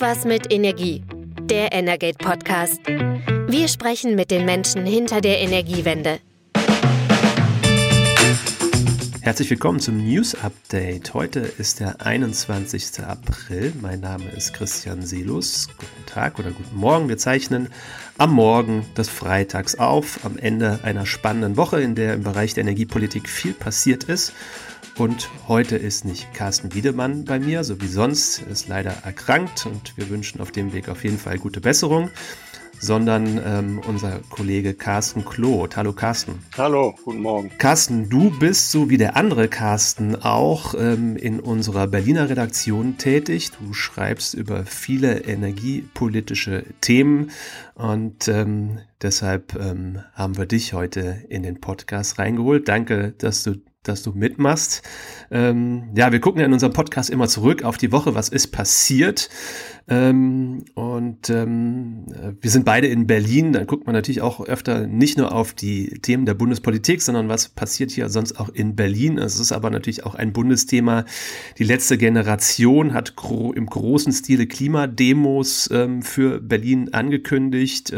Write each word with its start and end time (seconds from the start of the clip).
Irgendwas 0.00 0.24
mit 0.24 0.50
Energie. 0.50 1.02
Der 1.42 1.72
Energate 1.72 2.16
Podcast. 2.16 2.80
Wir 2.86 3.68
sprechen 3.68 4.14
mit 4.14 4.30
den 4.30 4.46
Menschen 4.46 4.86
hinter 4.86 5.20
der 5.20 5.40
Energiewende. 5.40 6.20
Herzlich 9.20 9.50
willkommen 9.50 9.78
zum 9.78 9.98
News 9.98 10.34
Update. 10.34 11.12
Heute 11.12 11.40
ist 11.40 11.80
der 11.80 12.00
21. 12.00 13.04
April. 13.04 13.74
Mein 13.82 14.00
Name 14.00 14.24
ist 14.30 14.54
Christian 14.54 15.02
Selus. 15.02 15.68
Guten 15.68 16.06
Tag 16.06 16.38
oder 16.38 16.52
guten 16.52 16.78
Morgen. 16.78 17.10
Wir 17.10 17.18
zeichnen 17.18 17.68
am 18.16 18.32
Morgen 18.32 18.86
des 18.96 19.10
Freitags 19.10 19.74
auf, 19.74 20.24
am 20.24 20.38
Ende 20.38 20.80
einer 20.82 21.04
spannenden 21.04 21.58
Woche, 21.58 21.82
in 21.82 21.94
der 21.94 22.14
im 22.14 22.22
Bereich 22.22 22.54
der 22.54 22.62
Energiepolitik 22.62 23.28
viel 23.28 23.52
passiert 23.52 24.04
ist. 24.04 24.32
Und 24.96 25.30
heute 25.48 25.76
ist 25.76 26.04
nicht 26.04 26.32
Carsten 26.34 26.74
Wiedemann 26.74 27.24
bei 27.24 27.38
mir, 27.38 27.64
so 27.64 27.80
wie 27.80 27.86
sonst, 27.86 28.42
ist 28.42 28.68
leider 28.68 28.92
erkrankt 29.04 29.66
und 29.66 29.96
wir 29.96 30.10
wünschen 30.10 30.40
auf 30.40 30.50
dem 30.50 30.72
Weg 30.72 30.88
auf 30.88 31.04
jeden 31.04 31.18
Fall 31.18 31.38
gute 31.38 31.60
Besserung, 31.60 32.10
sondern 32.80 33.40
ähm, 33.44 33.80
unser 33.86 34.20
Kollege 34.30 34.74
Carsten 34.74 35.24
Kloth. 35.24 35.76
Hallo 35.76 35.92
Carsten. 35.92 36.40
Hallo, 36.56 36.94
guten 37.04 37.20
Morgen. 37.20 37.50
Carsten, 37.58 38.08
du 38.08 38.30
bist 38.30 38.72
so 38.72 38.90
wie 38.90 38.98
der 38.98 39.16
andere 39.16 39.48
Carsten 39.48 40.16
auch 40.16 40.74
ähm, 40.74 41.16
in 41.16 41.40
unserer 41.40 41.86
Berliner 41.86 42.28
Redaktion 42.28 42.98
tätig. 42.98 43.50
Du 43.52 43.72
schreibst 43.72 44.34
über 44.34 44.64
viele 44.64 45.20
energiepolitische 45.20 46.64
Themen 46.80 47.30
und 47.74 48.28
ähm, 48.28 48.78
deshalb 49.00 49.54
ähm, 49.56 50.00
haben 50.14 50.36
wir 50.36 50.46
dich 50.46 50.74
heute 50.74 51.22
in 51.28 51.42
den 51.42 51.60
Podcast 51.60 52.18
reingeholt. 52.18 52.68
Danke, 52.68 53.14
dass 53.18 53.42
du 53.42 53.56
dass 53.82 54.02
du 54.02 54.12
mitmachst. 54.12 54.82
Ähm, 55.30 55.90
ja, 55.96 56.12
wir 56.12 56.20
gucken 56.20 56.42
in 56.42 56.52
unserem 56.52 56.74
Podcast 56.74 57.08
immer 57.08 57.28
zurück 57.28 57.62
auf 57.62 57.78
die 57.78 57.92
Woche, 57.92 58.14
was 58.14 58.28
ist 58.28 58.48
passiert. 58.48 59.30
Ähm, 59.88 60.64
und 60.74 61.30
ähm, 61.30 62.04
wir 62.40 62.50
sind 62.50 62.66
beide 62.66 62.88
in 62.88 63.06
Berlin. 63.06 63.54
Dann 63.54 63.66
guckt 63.66 63.86
man 63.86 63.94
natürlich 63.94 64.20
auch 64.20 64.40
öfter 64.40 64.86
nicht 64.86 65.16
nur 65.16 65.32
auf 65.32 65.54
die 65.54 65.98
Themen 66.00 66.26
der 66.26 66.34
Bundespolitik, 66.34 67.00
sondern 67.00 67.28
was 67.28 67.48
passiert 67.48 67.90
hier 67.90 68.10
sonst 68.10 68.38
auch 68.38 68.50
in 68.50 68.76
Berlin. 68.76 69.16
Es 69.16 69.40
ist 69.40 69.50
aber 69.50 69.70
natürlich 69.70 70.04
auch 70.04 70.14
ein 70.14 70.34
Bundesthema. 70.34 71.06
Die 71.58 71.64
letzte 71.64 71.96
Generation 71.96 72.92
hat 72.92 73.16
gro 73.16 73.52
im 73.52 73.64
großen 73.64 74.12
Stile 74.12 74.46
Klimademos 74.46 75.70
ähm, 75.72 76.02
für 76.02 76.40
Berlin 76.40 76.92
angekündigt. 76.92 77.92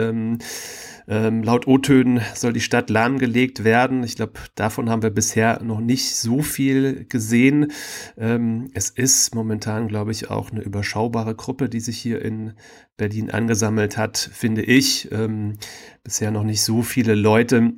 Ähm, 1.08 1.42
laut 1.42 1.66
O-Tönen 1.66 2.20
soll 2.34 2.52
die 2.52 2.60
Stadt 2.60 2.90
lahmgelegt 2.90 3.64
werden. 3.64 4.02
Ich 4.04 4.16
glaube, 4.16 4.34
davon 4.54 4.88
haben 4.88 5.02
wir 5.02 5.10
bisher 5.10 5.62
noch 5.62 5.80
nicht 5.80 6.16
so 6.16 6.42
viel 6.42 7.06
gesehen. 7.08 7.72
Ähm, 8.16 8.70
es 8.74 8.90
ist 8.90 9.34
momentan, 9.34 9.88
glaube 9.88 10.12
ich, 10.12 10.30
auch 10.30 10.50
eine 10.50 10.62
überschaubare 10.62 11.34
Gruppe, 11.34 11.68
die 11.68 11.80
sich 11.80 11.98
hier 11.98 12.22
in 12.22 12.54
Berlin 12.96 13.30
angesammelt 13.30 13.96
hat, 13.96 14.18
finde 14.18 14.62
ich. 14.62 15.10
Ähm, 15.12 15.54
bisher 16.04 16.30
noch 16.30 16.44
nicht 16.44 16.62
so 16.62 16.82
viele 16.82 17.14
Leute. 17.14 17.74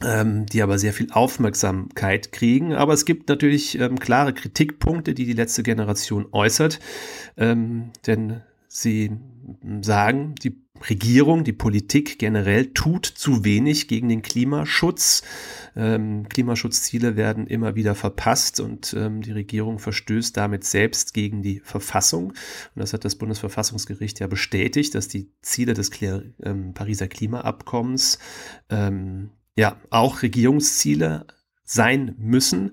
Ähm, 0.00 0.46
die 0.46 0.62
aber 0.62 0.78
sehr 0.78 0.92
viel 0.92 1.10
Aufmerksamkeit 1.10 2.30
kriegen. 2.30 2.72
Aber 2.72 2.92
es 2.92 3.04
gibt 3.04 3.28
natürlich 3.28 3.80
ähm, 3.80 3.98
klare 3.98 4.32
Kritikpunkte, 4.32 5.12
die 5.12 5.24
die 5.24 5.32
letzte 5.32 5.64
Generation 5.64 6.26
äußert, 6.30 6.78
ähm, 7.36 7.90
denn 8.06 8.42
sie 8.68 9.10
sagen, 9.80 10.34
die 10.42 10.62
Regierung, 10.88 11.44
die 11.44 11.52
Politik 11.52 12.18
generell 12.18 12.72
tut 12.72 13.06
zu 13.06 13.44
wenig 13.44 13.88
gegen 13.88 14.08
den 14.08 14.22
Klimaschutz. 14.22 15.22
Ähm, 15.74 16.28
Klimaschutzziele 16.28 17.16
werden 17.16 17.46
immer 17.46 17.74
wieder 17.74 17.94
verpasst 17.94 18.60
und 18.60 18.94
ähm, 18.96 19.22
die 19.22 19.32
Regierung 19.32 19.78
verstößt 19.78 20.36
damit 20.36 20.64
selbst 20.64 21.14
gegen 21.14 21.42
die 21.42 21.60
Verfassung. 21.60 22.28
Und 22.28 22.36
das 22.76 22.92
hat 22.92 23.04
das 23.04 23.16
Bundesverfassungsgericht 23.16 24.20
ja 24.20 24.26
bestätigt, 24.26 24.94
dass 24.94 25.08
die 25.08 25.32
Ziele 25.42 25.74
des 25.74 25.90
Kla 25.90 26.22
ähm, 26.42 26.74
Pariser 26.74 27.08
Klimaabkommens 27.08 28.18
ähm, 28.70 29.30
ja 29.56 29.76
auch 29.90 30.22
Regierungsziele 30.22 31.26
sein 31.64 32.14
müssen. 32.18 32.72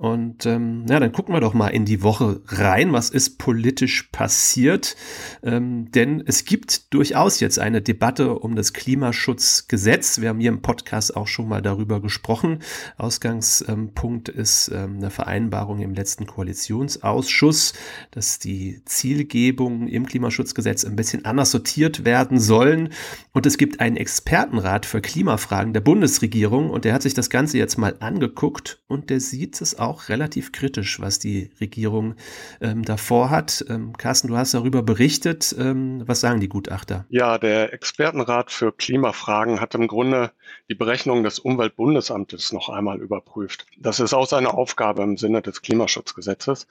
Und 0.00 0.46
ähm, 0.46 0.86
ja, 0.88 0.98
dann 0.98 1.12
gucken 1.12 1.34
wir 1.34 1.42
doch 1.42 1.52
mal 1.52 1.68
in 1.68 1.84
die 1.84 2.02
Woche 2.02 2.40
rein. 2.46 2.94
Was 2.94 3.10
ist 3.10 3.36
politisch 3.36 4.04
passiert? 4.04 4.96
Ähm, 5.42 5.92
denn 5.92 6.22
es 6.24 6.46
gibt 6.46 6.94
durchaus 6.94 7.38
jetzt 7.40 7.58
eine 7.58 7.82
Debatte 7.82 8.38
um 8.38 8.56
das 8.56 8.72
Klimaschutzgesetz. 8.72 10.22
Wir 10.22 10.30
haben 10.30 10.40
hier 10.40 10.52
im 10.52 10.62
Podcast 10.62 11.14
auch 11.14 11.26
schon 11.26 11.48
mal 11.48 11.60
darüber 11.60 12.00
gesprochen. 12.00 12.60
Ausgangspunkt 12.96 14.30
ist 14.30 14.70
ähm, 14.74 14.96
eine 14.96 15.10
Vereinbarung 15.10 15.80
im 15.80 15.92
letzten 15.92 16.24
Koalitionsausschuss, 16.24 17.74
dass 18.10 18.38
die 18.38 18.80
Zielgebungen 18.86 19.86
im 19.86 20.06
Klimaschutzgesetz 20.06 20.86
ein 20.86 20.96
bisschen 20.96 21.26
anders 21.26 21.50
sortiert 21.50 22.06
werden 22.06 22.40
sollen. 22.40 22.88
Und 23.34 23.44
es 23.44 23.58
gibt 23.58 23.80
einen 23.80 23.98
Expertenrat 23.98 24.86
für 24.86 25.02
Klimafragen 25.02 25.74
der 25.74 25.82
Bundesregierung 25.82 26.70
und 26.70 26.86
der 26.86 26.94
hat 26.94 27.02
sich 27.02 27.12
das 27.12 27.28
Ganze 27.28 27.58
jetzt 27.58 27.76
mal 27.76 27.96
angeguckt 28.00 28.82
und 28.88 29.10
der 29.10 29.20
sieht 29.20 29.60
es 29.60 29.78
auch 29.78 29.89
auch 29.90 30.08
relativ 30.08 30.52
kritisch, 30.52 31.00
was 31.00 31.18
die 31.18 31.50
Regierung 31.60 32.14
ähm, 32.60 32.84
davor 32.84 33.30
hat. 33.30 33.64
Ähm, 33.68 33.96
Carsten, 33.96 34.28
du 34.28 34.36
hast 34.36 34.54
darüber 34.54 34.82
berichtet. 34.82 35.54
Ähm, 35.58 36.02
was 36.06 36.20
sagen 36.20 36.40
die 36.40 36.48
Gutachter? 36.48 37.06
Ja, 37.10 37.38
der 37.38 37.72
Expertenrat 37.72 38.52
für 38.52 38.72
Klimafragen 38.72 39.60
hat 39.60 39.74
im 39.74 39.88
Grunde 39.88 40.30
die 40.68 40.74
Berechnung 40.74 41.24
des 41.24 41.40
Umweltbundesamtes 41.40 42.52
noch 42.52 42.68
einmal 42.68 43.00
überprüft. 43.00 43.66
Das 43.78 43.98
ist 43.98 44.14
auch 44.14 44.26
seine 44.26 44.54
Aufgabe 44.54 45.02
im 45.02 45.16
Sinne 45.16 45.42
des 45.42 45.60
Klimaschutzgesetzes. 45.60 46.68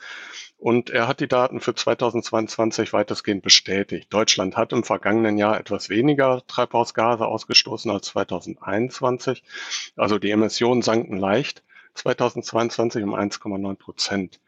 Und 0.58 0.90
er 0.90 1.08
hat 1.08 1.20
die 1.20 1.28
Daten 1.28 1.60
für 1.60 1.76
2022 1.76 2.92
weitestgehend 2.92 3.44
bestätigt. 3.44 4.14
Deutschland 4.14 4.58
hat 4.58 4.74
im 4.74 4.84
vergangenen 4.84 5.38
Jahr 5.38 5.60
etwas 5.60 5.90
weniger 5.90 6.44
Treibhausgase 6.48 7.26
ausgestoßen 7.26 7.92
als 7.92 8.08
2021. 8.08 9.44
Also 9.96 10.20
die 10.20 10.32
Emissionen 10.32 10.82
sanken 10.82 11.18
leicht. 11.18 11.64
2022 11.96 13.04
um 13.04 13.16
1,9 13.16 13.76
Prozent. 13.76 14.40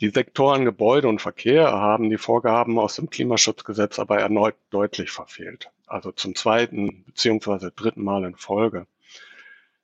Die 0.00 0.10
Sektoren 0.10 0.66
Gebäude 0.66 1.08
und 1.08 1.22
Verkehr 1.22 1.72
haben 1.72 2.10
die 2.10 2.18
Vorgaben 2.18 2.78
aus 2.78 2.96
dem 2.96 3.08
Klimaschutzgesetz 3.08 3.98
aber 3.98 4.18
erneut 4.18 4.56
deutlich 4.68 5.10
verfehlt. 5.10 5.70
Also 5.86 6.12
zum 6.12 6.34
zweiten 6.34 7.04
beziehungsweise 7.06 7.70
dritten 7.70 8.04
Mal 8.04 8.24
in 8.24 8.34
Folge. 8.34 8.86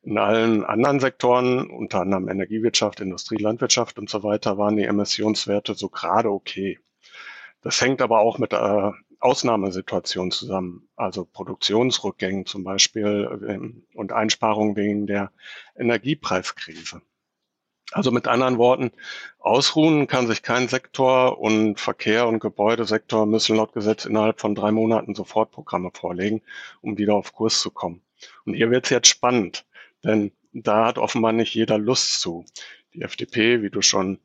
In 0.03 0.19
allen 0.19 0.65
anderen 0.65 1.01
Sektoren, 1.01 1.71
unter 1.71 2.01
anderem 2.01 2.29
Energiewirtschaft, 2.29 3.01
Industrie, 3.01 3.37
Landwirtschaft 3.37 3.99
und 3.99 4.11
so 4.11 4.23
weiter, 4.23 4.59
waren 4.59 4.77
die 4.77 4.85
Emissionswerte 4.85 5.75
so 5.75 5.89
gerade 5.89 6.31
okay. 6.31 6.79
Das 7.63 7.81
hängt 7.81 8.03
aber 8.03 8.19
auch 8.19 8.39
mit 8.39 8.53
äh, 8.53 8.91
Ausnahmesituationen 9.23 10.33
zusammen, 10.33 10.89
also 10.97 11.25
Produktionsrückgängen 11.25 12.45
zum 12.47 12.65
Beispiel 12.65 13.41
ähm, 13.49 13.85
und 13.95 14.13
Einsparungen 14.13 14.77
wegen 14.77 15.07
der 15.07 15.31
Energiepreiskrise. 15.77 17.03
Also 17.93 18.11
mit 18.11 18.27
anderen 18.27 18.59
Worten, 18.59 18.91
ausruhen 19.39 20.07
kann 20.07 20.27
sich 20.27 20.43
kein 20.43 20.67
Sektor 20.67 21.39
und 21.39 21.79
Verkehr 21.79 22.27
und 22.27 22.41
Gebäudesektor 22.41 23.27
müssen 23.27 23.57
laut 23.57 23.75
Gesetz 23.75 24.07
innerhalb 24.07 24.41
von 24.41 24.55
drei 24.55 24.73
Monaten 24.73 25.15
Sofortprogramme 25.15 25.91
vorlegen, 25.93 26.43
um 26.81 26.97
wieder 26.97 27.15
auf 27.15 27.35
Kurs 27.35 27.61
zu 27.61 27.71
kommen. 27.71 28.03
Und 28.47 28.55
hier 28.55 28.71
wird 28.71 28.85
es 28.85 28.91
jetzt 28.91 29.09
spannend, 29.09 29.67
denn 30.05 30.33
da 30.53 30.87
hat 30.87 30.99
offenbar 30.99 31.33
nicht 31.33 31.55
jeder 31.55 31.79
Lust 31.79 32.21
zu. 32.21 32.45
Die 32.95 33.03
FDP, 33.03 33.63
wie 33.63 33.71
du 33.71 33.83
schon 33.83 34.19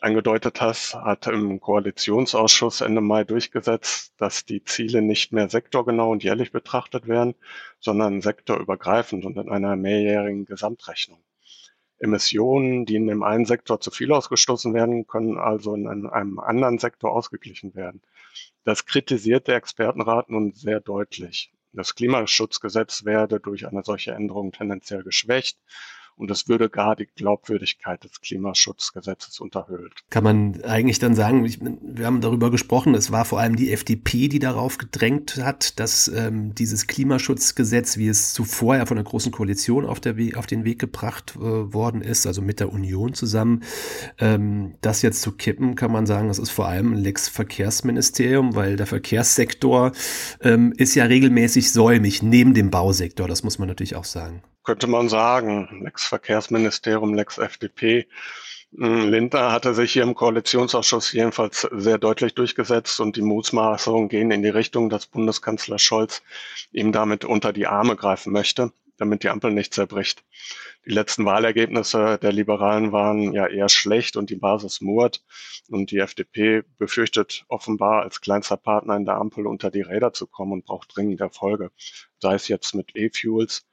angedeutet 0.00 0.60
hast, 0.60 0.94
hat 0.94 1.26
im 1.26 1.60
Koalitionsausschuss 1.60 2.80
Ende 2.80 3.00
Mai 3.00 3.24
durchgesetzt, 3.24 4.14
dass 4.16 4.44
die 4.44 4.64
Ziele 4.64 5.02
nicht 5.02 5.32
mehr 5.32 5.48
sektorgenau 5.48 6.10
und 6.10 6.24
jährlich 6.24 6.52
betrachtet 6.52 7.06
werden, 7.06 7.34
sondern 7.78 8.20
sektorübergreifend 8.20 9.24
und 9.24 9.36
in 9.36 9.50
einer 9.50 9.76
mehrjährigen 9.76 10.46
Gesamtrechnung. 10.46 11.22
Emissionen, 11.98 12.86
die 12.86 12.96
in 12.96 13.06
dem 13.06 13.22
einen 13.22 13.44
Sektor 13.44 13.78
zu 13.78 13.90
viel 13.90 14.10
ausgestoßen 14.12 14.72
werden, 14.72 15.06
können 15.06 15.36
also 15.36 15.74
in 15.74 15.86
einem 16.06 16.38
anderen 16.38 16.78
Sektor 16.78 17.12
ausgeglichen 17.12 17.74
werden. 17.74 18.00
Das 18.64 18.86
kritisiert 18.86 19.48
der 19.48 19.56
Expertenrat 19.56 20.30
nun 20.30 20.52
sehr 20.52 20.80
deutlich. 20.80 21.52
Das 21.72 21.94
Klimaschutzgesetz 21.94 23.04
werde 23.04 23.38
durch 23.38 23.66
eine 23.68 23.82
solche 23.84 24.12
Änderung 24.12 24.50
tendenziell 24.50 25.04
geschwächt 25.04 25.58
und 26.16 26.30
das 26.30 26.48
würde 26.48 26.68
gar 26.68 26.96
die 26.96 27.06
Glaubwürdigkeit 27.06 28.04
des 28.04 28.20
Klimaschutzgesetzes 28.20 29.40
unterhöhlt. 29.40 30.04
Kann 30.10 30.24
man 30.24 30.62
eigentlich 30.64 30.98
dann 30.98 31.14
sagen, 31.14 31.44
ich, 31.44 31.60
wir 31.60 32.06
haben 32.06 32.20
darüber 32.20 32.50
gesprochen, 32.50 32.94
es 32.94 33.10
war 33.10 33.24
vor 33.24 33.40
allem 33.40 33.56
die 33.56 33.72
FDP, 33.72 34.28
die 34.28 34.38
darauf 34.38 34.78
gedrängt 34.78 35.38
hat, 35.38 35.80
dass 35.80 36.08
ähm, 36.08 36.54
dieses 36.54 36.86
Klimaschutzgesetz, 36.86 37.96
wie 37.96 38.08
es 38.08 38.34
zuvor 38.34 38.76
ja 38.76 38.86
von 38.86 38.96
der 38.96 39.04
Großen 39.04 39.32
Koalition 39.32 39.86
auf, 39.86 40.00
der 40.00 40.14
auf 40.36 40.46
den 40.46 40.64
Weg 40.64 40.78
gebracht 40.78 41.36
äh, 41.36 41.40
worden 41.40 42.02
ist, 42.02 42.26
also 42.26 42.42
mit 42.42 42.60
der 42.60 42.72
Union 42.72 43.14
zusammen, 43.14 43.62
ähm, 44.18 44.74
das 44.82 45.02
jetzt 45.02 45.22
zu 45.22 45.32
kippen, 45.32 45.74
kann 45.74 45.92
man 45.92 46.06
sagen, 46.06 46.28
das 46.28 46.38
ist 46.38 46.50
vor 46.50 46.68
allem 46.68 46.92
ein 46.92 46.98
Lex 46.98 47.28
Verkehrsministerium, 47.28 48.54
weil 48.54 48.76
der 48.76 48.86
Verkehrssektor 48.86 49.92
ähm, 50.42 50.72
ist 50.76 50.94
ja 50.94 51.04
regelmäßig 51.04 51.72
säumig 51.72 52.22
neben 52.22 52.54
dem 52.54 52.70
Bausektor, 52.70 53.26
das 53.26 53.42
muss 53.42 53.58
man 53.58 53.68
natürlich 53.68 53.96
auch 53.96 54.04
sagen 54.04 54.42
könnte 54.70 54.86
man 54.86 55.08
sagen, 55.08 55.80
Lex 55.82 56.04
Verkehrsministerium, 56.06 57.12
Lex 57.12 57.38
FDP. 57.38 58.06
Hm, 58.72 59.10
Lindner 59.10 59.50
hatte 59.50 59.74
sich 59.74 59.92
hier 59.92 60.04
im 60.04 60.14
Koalitionsausschuss 60.14 61.12
jedenfalls 61.12 61.62
sehr 61.72 61.98
deutlich 61.98 62.36
durchgesetzt 62.36 63.00
und 63.00 63.16
die 63.16 63.22
Mutmaßungen 63.22 64.08
gehen 64.08 64.30
in 64.30 64.44
die 64.44 64.48
Richtung, 64.48 64.88
dass 64.88 65.06
Bundeskanzler 65.06 65.80
Scholz 65.80 66.22
ihm 66.70 66.92
damit 66.92 67.24
unter 67.24 67.52
die 67.52 67.66
Arme 67.66 67.96
greifen 67.96 68.32
möchte, 68.32 68.72
damit 68.96 69.24
die 69.24 69.30
Ampel 69.30 69.50
nicht 69.50 69.74
zerbricht. 69.74 70.22
Die 70.86 70.92
letzten 70.92 71.24
Wahlergebnisse 71.24 72.16
der 72.22 72.30
Liberalen 72.30 72.92
waren 72.92 73.32
ja 73.32 73.48
eher 73.48 73.68
schlecht 73.68 74.16
und 74.16 74.30
die 74.30 74.36
Basis 74.36 74.80
murrt. 74.80 75.24
Und 75.68 75.90
die 75.90 75.98
FDP 75.98 76.62
befürchtet 76.78 77.44
offenbar 77.48 78.02
als 78.02 78.20
kleinster 78.20 78.56
Partner 78.56 78.94
in 78.94 79.04
der 79.04 79.16
Ampel 79.16 79.48
unter 79.48 79.72
die 79.72 79.82
Räder 79.82 80.12
zu 80.12 80.28
kommen 80.28 80.52
und 80.52 80.64
braucht 80.64 80.94
dringend 80.94 81.20
Erfolge. 81.20 81.72
Sei 82.20 82.34
es 82.34 82.46
jetzt 82.46 82.72
mit 82.76 82.94
E-Fuels 82.94 83.66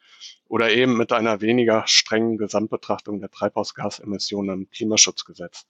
oder 0.49 0.71
eben 0.71 0.97
mit 0.97 1.11
einer 1.11 1.41
weniger 1.41 1.83
strengen 1.85 2.37
Gesamtbetrachtung 2.37 3.19
der 3.19 3.29
Treibhausgasemissionen 3.29 4.61
im 4.61 4.69
Klimaschutzgesetz. 4.69 5.65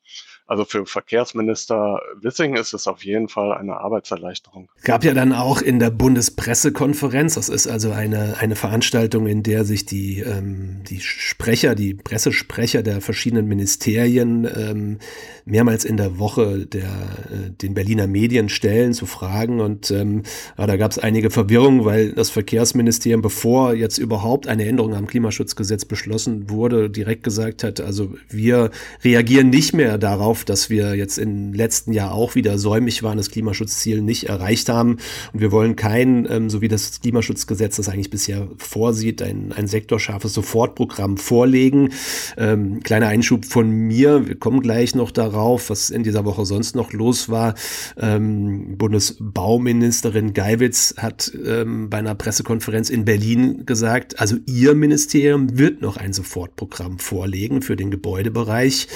Also 0.45 0.63
für 0.65 0.85
Verkehrsminister 0.85 1.99
Wissing 2.21 2.55
ist 2.55 2.73
es 2.73 2.87
auf 2.87 3.03
jeden 3.03 3.27
Fall 3.27 3.53
eine 3.53 3.77
Arbeitserleichterung. 3.77 4.69
Gab 4.83 5.03
ja 5.03 5.13
dann 5.13 5.33
auch 5.33 5.61
in 5.61 5.79
der 5.79 5.89
Bundespressekonferenz, 5.89 7.35
das 7.35 7.49
ist 7.49 7.67
also 7.67 7.91
eine, 7.91 8.37
eine 8.39 8.55
Veranstaltung, 8.55 9.27
in 9.27 9.43
der 9.43 9.65
sich 9.65 9.85
die, 9.85 10.19
ähm, 10.19 10.83
die 10.87 11.01
Sprecher, 11.01 11.75
die 11.75 11.93
Pressesprecher 11.95 12.83
der 12.83 13.01
verschiedenen 13.01 13.47
Ministerien 13.47 14.45
ähm, 14.45 14.99
mehrmals 15.45 15.85
in 15.85 15.97
der 15.97 16.19
Woche 16.19 16.65
der, 16.65 16.83
äh, 16.83 17.49
den 17.49 17.73
Berliner 17.73 18.07
Medien 18.07 18.49
stellen 18.49 18.93
zu 18.93 19.05
Fragen. 19.05 19.59
Und 19.59 19.91
ähm, 19.91 20.23
ja, 20.57 20.67
da 20.67 20.77
gab 20.77 20.91
es 20.91 20.99
einige 20.99 21.29
Verwirrungen, 21.29 21.85
weil 21.85 22.13
das 22.13 22.29
Verkehrsministerium, 22.29 23.21
bevor 23.21 23.73
jetzt 23.73 23.97
überhaupt 23.97 24.47
eine 24.47 24.66
Änderung 24.67 24.93
am 24.93 25.07
Klimaschutzgesetz 25.07 25.85
beschlossen 25.85 26.49
wurde, 26.49 26.89
direkt 26.89 27.23
gesagt 27.23 27.63
hat, 27.63 27.81
also 27.81 28.13
wir 28.29 28.71
reagieren 29.03 29.49
nicht 29.49 29.73
mehr 29.73 29.97
darauf, 29.97 30.45
dass 30.45 30.69
wir 30.69 30.95
jetzt 30.95 31.17
im 31.17 31.53
letzten 31.53 31.93
Jahr 31.93 32.13
auch 32.13 32.35
wieder 32.35 32.57
säumig 32.57 33.03
waren, 33.03 33.17
das 33.17 33.31
Klimaschutzziel 33.31 34.01
nicht 34.01 34.25
erreicht 34.25 34.69
haben. 34.69 34.97
Und 35.33 35.41
wir 35.41 35.51
wollen 35.51 35.75
kein, 35.75 36.27
ähm, 36.29 36.49
so 36.49 36.61
wie 36.61 36.67
das 36.67 37.01
Klimaschutzgesetz 37.01 37.77
das 37.77 37.89
eigentlich 37.89 38.09
bisher 38.09 38.47
vorsieht, 38.57 39.21
ein, 39.21 39.53
ein 39.53 39.67
sektorscharfes 39.67 40.33
Sofortprogramm 40.33 41.17
vorlegen. 41.17 41.89
Ähm, 42.37 42.81
kleiner 42.81 43.07
Einschub 43.07 43.45
von 43.45 43.69
mir, 43.69 44.27
wir 44.27 44.35
kommen 44.35 44.61
gleich 44.61 44.95
noch 44.95 45.11
darauf, 45.11 45.69
was 45.69 45.89
in 45.89 46.03
dieser 46.03 46.25
Woche 46.25 46.45
sonst 46.45 46.75
noch 46.75 46.93
los 46.93 47.29
war. 47.29 47.55
Ähm, 47.97 48.77
Bundesbauministerin 48.77 50.33
Geiwitz 50.33 50.95
hat 50.97 51.31
ähm, 51.45 51.89
bei 51.89 51.97
einer 51.97 52.15
Pressekonferenz 52.15 52.89
in 52.89 53.05
Berlin 53.05 53.65
gesagt, 53.65 54.19
also 54.19 54.37
ihr 54.45 54.56
Ministerium 54.65 55.57
wird 55.57 55.81
noch 55.81 55.97
ein 55.97 56.13
Sofortprogramm 56.13 56.99
vorlegen 56.99 57.61
für 57.61 57.75
den 57.75 57.91
Gebäudebereich. 57.91 58.87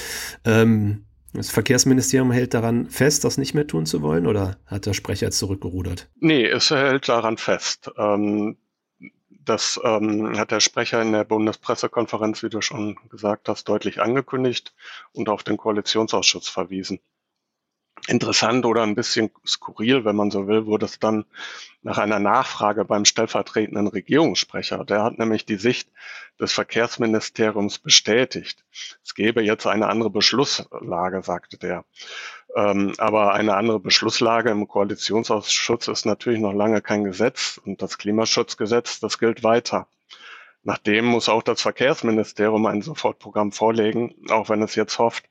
Ähm, 0.45 1.05
das 1.33 1.49
Verkehrsministerium 1.49 2.31
hält 2.31 2.53
daran 2.53 2.89
fest, 2.89 3.23
das 3.23 3.37
nicht 3.37 3.53
mehr 3.53 3.67
tun 3.67 3.85
zu 3.85 4.01
wollen, 4.01 4.27
oder 4.27 4.57
hat 4.65 4.85
der 4.85 4.93
Sprecher 4.93 5.31
zurückgerudert? 5.31 6.09
Nee, 6.19 6.45
es 6.45 6.69
hält 6.71 7.07
daran 7.07 7.37
fest. 7.37 7.89
Ähm, 7.97 8.57
das 9.45 9.79
ähm, 9.83 10.37
hat 10.37 10.51
der 10.51 10.59
Sprecher 10.59 11.01
in 11.01 11.13
der 11.13 11.23
Bundespressekonferenz, 11.23 12.43
wie 12.43 12.49
du 12.49 12.61
schon 12.61 12.97
gesagt 13.09 13.49
hast, 13.49 13.67
deutlich 13.69 14.01
angekündigt 14.01 14.73
und 15.13 15.29
auf 15.29 15.43
den 15.43 15.57
Koalitionsausschuss 15.57 16.47
verwiesen. 16.47 16.99
Interessant 18.07 18.65
oder 18.65 18.81
ein 18.81 18.95
bisschen 18.95 19.29
skurril, 19.45 20.05
wenn 20.05 20.15
man 20.15 20.31
so 20.31 20.47
will, 20.47 20.65
wurde 20.65 20.85
es 20.85 20.99
dann 20.99 21.25
nach 21.83 21.99
einer 21.99 22.19
Nachfrage 22.19 22.83
beim 22.83 23.05
stellvertretenden 23.05 23.87
Regierungssprecher. 23.87 24.83
Der 24.85 25.03
hat 25.03 25.19
nämlich 25.19 25.45
die 25.45 25.55
Sicht 25.55 25.89
des 26.39 26.51
Verkehrsministeriums 26.53 27.77
bestätigt. 27.77 28.63
Es 29.03 29.13
gäbe 29.13 29.43
jetzt 29.43 29.67
eine 29.67 29.87
andere 29.87 30.09
Beschlusslage, 30.09 31.21
sagte 31.21 31.57
der. 31.57 31.85
Ähm, 32.55 32.93
aber 32.97 33.33
eine 33.33 33.55
andere 33.55 33.79
Beschlusslage 33.79 34.49
im 34.49 34.67
Koalitionsausschuss 34.67 35.87
ist 35.87 36.05
natürlich 36.05 36.39
noch 36.39 36.53
lange 36.53 36.81
kein 36.81 37.03
Gesetz 37.03 37.61
und 37.63 37.81
das 37.81 37.97
Klimaschutzgesetz, 37.97 38.99
das 38.99 39.19
gilt 39.19 39.43
weiter. 39.43 39.87
Nachdem 40.63 41.05
muss 41.05 41.29
auch 41.29 41.41
das 41.41 41.61
Verkehrsministerium 41.61 42.65
ein 42.65 42.81
Sofortprogramm 42.81 43.51
vorlegen, 43.51 44.13
auch 44.29 44.49
wenn 44.49 44.61
es 44.61 44.75
jetzt 44.75 44.99
hofft, 44.99 45.27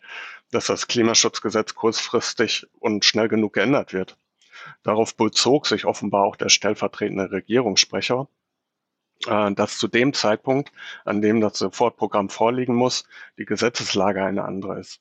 dass 0.50 0.67
das 0.67 0.87
Klimaschutzgesetz 0.87 1.75
kurzfristig 1.75 2.67
und 2.79 3.05
schnell 3.05 3.29
genug 3.29 3.55
geändert 3.55 3.93
wird. 3.93 4.17
Darauf 4.82 5.17
bezog 5.17 5.67
sich 5.67 5.85
offenbar 5.85 6.25
auch 6.25 6.37
der 6.37 6.49
stellvertretende 6.49 7.31
Regierungssprecher, 7.31 8.29
äh, 9.26 9.52
dass 9.52 9.79
zu 9.79 9.88
dem 9.88 10.12
Zeitpunkt, 10.12 10.73
an 11.05 11.23
dem 11.23 11.41
das 11.41 11.58
Sofortprogramm 11.58 12.29
vorliegen 12.29 12.75
muss, 12.75 13.05
die 13.38 13.47
Gesetzeslage 13.47 14.23
eine 14.23 14.44
andere 14.44 14.79
ist. 14.81 15.00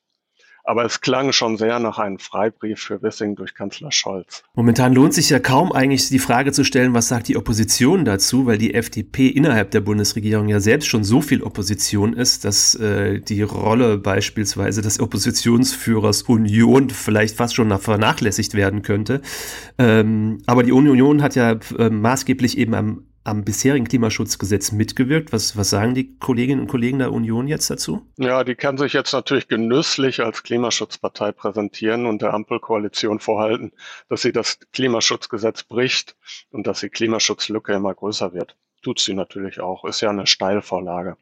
Aber 0.69 0.86
es 0.86 1.01
klang 1.01 1.31
schon 1.31 1.57
sehr 1.57 1.80
nach 1.80 1.98
einem 1.98 2.19
Freibrief 2.19 2.80
für 2.80 3.01
Wissing 3.01 3.36
durch 3.36 3.56
Kanzler 3.56 3.92
Scholz. 3.92 4.44
Momentan 4.54 4.94
lohnt 4.94 5.16
sich 5.16 5.27
ja 5.31 5.39
kaum 5.39 5.71
eigentlich 5.71 6.10
die 6.10 6.19
Frage 6.19 6.51
zu 6.51 6.63
stellen, 6.63 6.94
was 6.94 7.07
sagt 7.07 7.27
die 7.27 7.38
Opposition 7.38 8.06
dazu, 8.06 8.45
weil 8.45 8.60
die 8.60 8.75
FDP 8.75 9.30
innerhalb 9.30 9.71
der 9.71 9.81
Bundesregierung 9.81 10.48
ja 10.48 10.60
selbst 10.60 10.86
schon 10.86 11.04
so 11.04 11.21
viel 11.21 11.42
Opposition 11.42 12.13
ist, 12.13 12.45
dass 12.45 12.75
äh, 12.75 13.19
die 13.19 13.42
Rolle 13.42 13.98
beispielsweise 13.98 14.83
des 14.83 15.00
Oppositionsführers 15.00 16.21
Union 16.21 16.92
vielleicht 16.92 17.36
fast 17.36 17.56
schon 17.56 17.75
vernachlässigt 17.80 18.54
werden 18.54 18.83
könnte. 18.83 19.24
Ähm, 19.80 20.38
aber 20.45 20.62
die 20.62 20.71
Union 20.71 21.24
hat 21.24 21.33
ja 21.33 21.57
äh, 21.80 21.89
maßgeblich 21.89 22.60
eben 22.60 22.75
am 22.75 23.09
am 23.24 23.44
bisherigen 23.44 23.88
Klimaschutzgesetz 23.88 24.71
mitgewirkt. 24.71 25.33
Was, 25.33 25.57
was 25.57 25.69
sagen 25.69 25.94
die 25.94 26.18
Kolleginnen 26.18 26.62
und 26.62 26.68
Kollegen 26.68 27.00
der 27.00 27.12
Union 27.12 27.48
jetzt 27.48 27.69
dazu? 27.69 28.07
Ja, 28.18 28.44
die 28.44 28.56
kann 28.56 28.77
sich 28.77 28.94
jetzt 28.94 29.13
natürlich 29.13 29.48
genüsslich 29.48 30.21
als 30.21 30.44
Klimaschutzpartei 30.44 31.31
präsentieren 31.31 32.06
und 32.06 32.21
der 32.21 32.33
Ampelkoalition 32.33 33.19
vorhalten, 33.19 33.71
dass 34.07 34.21
sie 34.21 34.31
das 34.31 34.60
Klimaschutzgesetz 34.74 35.63
bricht 35.63 36.16
und 36.51 36.66
dass 36.68 36.80
die 36.80 36.89
Klimaschutzlücke 36.89 37.74
immer 37.74 37.94
größer 37.94 38.33
wird. 38.33 38.57
Tut 38.81 39.00
sie 39.00 39.13
natürlich 39.13 39.60
auch, 39.60 39.86
ist 39.86 40.01
ja 40.01 40.10
eine 40.10 40.25
Steilvorlage. 40.25 41.18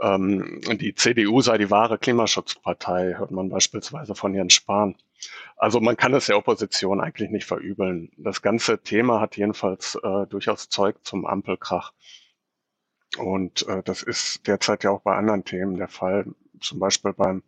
Ähm, 0.00 0.60
die 0.80 0.94
CDU 0.94 1.40
sei 1.42 1.58
die 1.58 1.70
wahre 1.70 1.98
Klimaschutzpartei, 1.98 3.14
hört 3.18 3.30
man 3.30 3.50
beispielsweise 3.50 4.14
von 4.14 4.34
Jens 4.34 4.54
Spahn. 4.54 4.96
Also 5.56 5.80
man 5.80 5.96
kann 5.96 6.14
es 6.14 6.26
der 6.26 6.36
Opposition 6.36 7.00
eigentlich 7.00 7.30
nicht 7.30 7.46
verübeln. 7.46 8.10
Das 8.16 8.42
ganze 8.42 8.82
Thema 8.82 9.20
hat 9.20 9.36
jedenfalls 9.36 9.96
äh, 10.02 10.26
durchaus 10.26 10.68
Zeug 10.68 10.96
zum 11.02 11.26
Ampelkrach. 11.26 11.92
Und 13.18 13.66
äh, 13.68 13.82
das 13.82 14.02
ist 14.02 14.46
derzeit 14.46 14.84
ja 14.84 14.90
auch 14.90 15.02
bei 15.02 15.14
anderen 15.14 15.44
Themen 15.44 15.76
der 15.76 15.88
Fall, 15.88 16.26
zum 16.60 16.78
Beispiel 16.78 17.12
beim 17.12 17.42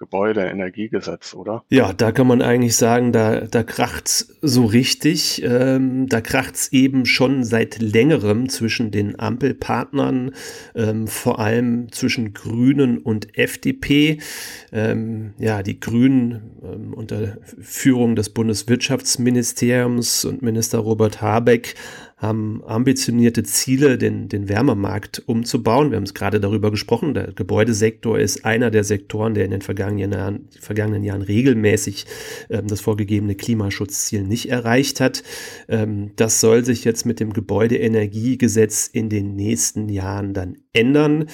Gebäudeenergiegesetz, 0.00 1.34
oder? 1.34 1.62
Ja, 1.68 1.92
da 1.92 2.10
kann 2.10 2.26
man 2.26 2.40
eigentlich 2.40 2.74
sagen, 2.74 3.12
da, 3.12 3.42
da 3.42 3.62
kracht's 3.62 4.34
so 4.40 4.64
richtig. 4.64 5.42
Ähm, 5.44 6.08
da 6.08 6.22
kracht's 6.22 6.72
eben 6.72 7.04
schon 7.04 7.44
seit 7.44 7.82
längerem 7.82 8.48
zwischen 8.48 8.90
den 8.90 9.20
Ampelpartnern, 9.20 10.32
ähm, 10.74 11.06
vor 11.06 11.38
allem 11.38 11.92
zwischen 11.92 12.32
Grünen 12.32 12.96
und 12.96 13.36
FDP. 13.36 14.20
Ähm, 14.72 15.34
ja, 15.38 15.62
die 15.62 15.78
Grünen 15.78 16.58
ähm, 16.62 16.94
unter 16.94 17.36
Führung 17.60 18.16
des 18.16 18.30
Bundeswirtschaftsministeriums 18.30 20.24
und 20.24 20.40
Minister 20.40 20.78
Robert 20.78 21.20
Habeck 21.20 21.74
haben 22.20 22.62
ambitionierte 22.66 23.44
Ziele, 23.44 23.96
den, 23.96 24.28
den 24.28 24.50
Wärmemarkt 24.50 25.22
umzubauen. 25.24 25.90
Wir 25.90 25.96
haben 25.96 26.04
es 26.04 26.12
gerade 26.12 26.38
darüber 26.38 26.70
gesprochen. 26.70 27.14
Der 27.14 27.32
Gebäudesektor 27.32 28.18
ist 28.18 28.44
einer 28.44 28.70
der 28.70 28.84
Sektoren, 28.84 29.32
der 29.32 29.46
in 29.46 29.52
den 29.52 29.62
vergangenen 29.62 30.12
Jahren, 30.12 30.48
vergangenen 30.60 31.02
Jahren 31.02 31.22
regelmäßig 31.22 32.04
ähm, 32.50 32.66
das 32.66 32.82
vorgegebene 32.82 33.36
Klimaschutzziel 33.36 34.22
nicht 34.22 34.50
erreicht 34.50 35.00
hat. 35.00 35.22
Ähm, 35.66 36.12
das 36.16 36.40
soll 36.40 36.62
sich 36.62 36.84
jetzt 36.84 37.06
mit 37.06 37.20
dem 37.20 37.32
Gebäudeenergiegesetz 37.32 38.86
in 38.86 39.08
den 39.08 39.34
nächsten 39.34 39.88
Jahren 39.88 40.34
dann 40.34 40.58
ändern. 40.74 41.24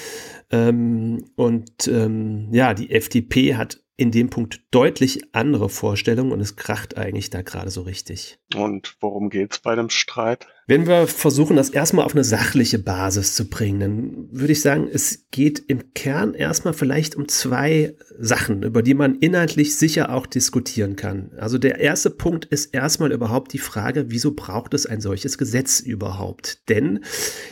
Ähm, 0.52 1.25
und 1.35 1.88
ähm, 1.88 2.47
ja, 2.52 2.75
die 2.75 2.90
FDP 2.93 3.57
hat 3.57 3.83
in 3.97 4.12
dem 4.12 4.31
Punkt 4.31 4.61
deutlich 4.71 5.35
andere 5.35 5.69
Vorstellungen 5.69 6.31
und 6.31 6.40
es 6.40 6.55
kracht 6.55 6.97
eigentlich 6.97 7.31
da 7.31 7.43
gerade 7.43 7.71
so 7.71 7.83
richtig. 7.83 8.38
Und 8.55 8.97
worum 9.00 9.31
geht's 9.31 9.59
bei 9.59 9.75
dem 9.75 9.90
Streit? 9.90 10.47
Wenn 10.68 10.88
wir 10.88 11.06
versuchen, 11.06 11.54
das 11.54 11.70
erstmal 11.70 12.04
auf 12.04 12.14
eine 12.14 12.25
sachliche 12.25 12.80
Basis 12.80 13.37
zu 13.37 13.49
bringen, 13.49 13.78
dann 13.78 14.28
würde 14.32 14.52
ich 14.52 14.62
sagen, 14.62 14.88
es 14.92 15.26
geht 15.30 15.62
im 15.68 15.94
Kern 15.94 16.35
erstmal 16.35 16.75
vielleicht 16.75 17.14
um 17.14 17.28
zwei 17.28 17.94
Sachen, 18.18 18.64
über 18.64 18.82
die 18.82 18.94
man 18.94 19.14
inhaltlich 19.14 19.76
sicher 19.76 20.12
auch 20.12 20.26
diskutieren 20.26 20.96
kann. 20.96 21.30
Also 21.38 21.58
der 21.58 21.78
erste 21.78 22.11
Punkt 22.11 22.46
ist 22.46 22.75
erstmal 22.75 23.12
überhaupt 23.12 23.52
die 23.52 23.58
Frage, 23.58 24.06
wieso 24.08 24.35
braucht 24.35 24.75
es 24.75 24.87
ein 24.87 25.00
solches 25.00 25.38
Gesetz 25.38 25.78
überhaupt? 25.78 26.68
Denn 26.68 27.04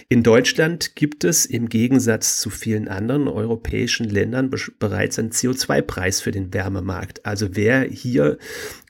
in 0.09 0.25
Deutschland 0.25 0.97
gibt 0.97 1.23
es 1.23 1.47
im 1.47 1.69
Gegensatz 1.69 2.41
zu 2.41 2.51
vielen 2.51 2.89
anderen 2.89 3.29
europäischen 3.29 4.09
Ländern 4.09 4.51
bereits 4.81 5.21
einen 5.21 5.31
CO2-Preis 5.31 6.21
für 6.21 6.33
den 6.33 6.53
Wärmemarkt. 6.53 7.25
Also 7.25 7.51
wer 7.53 7.83
hier 7.83 8.39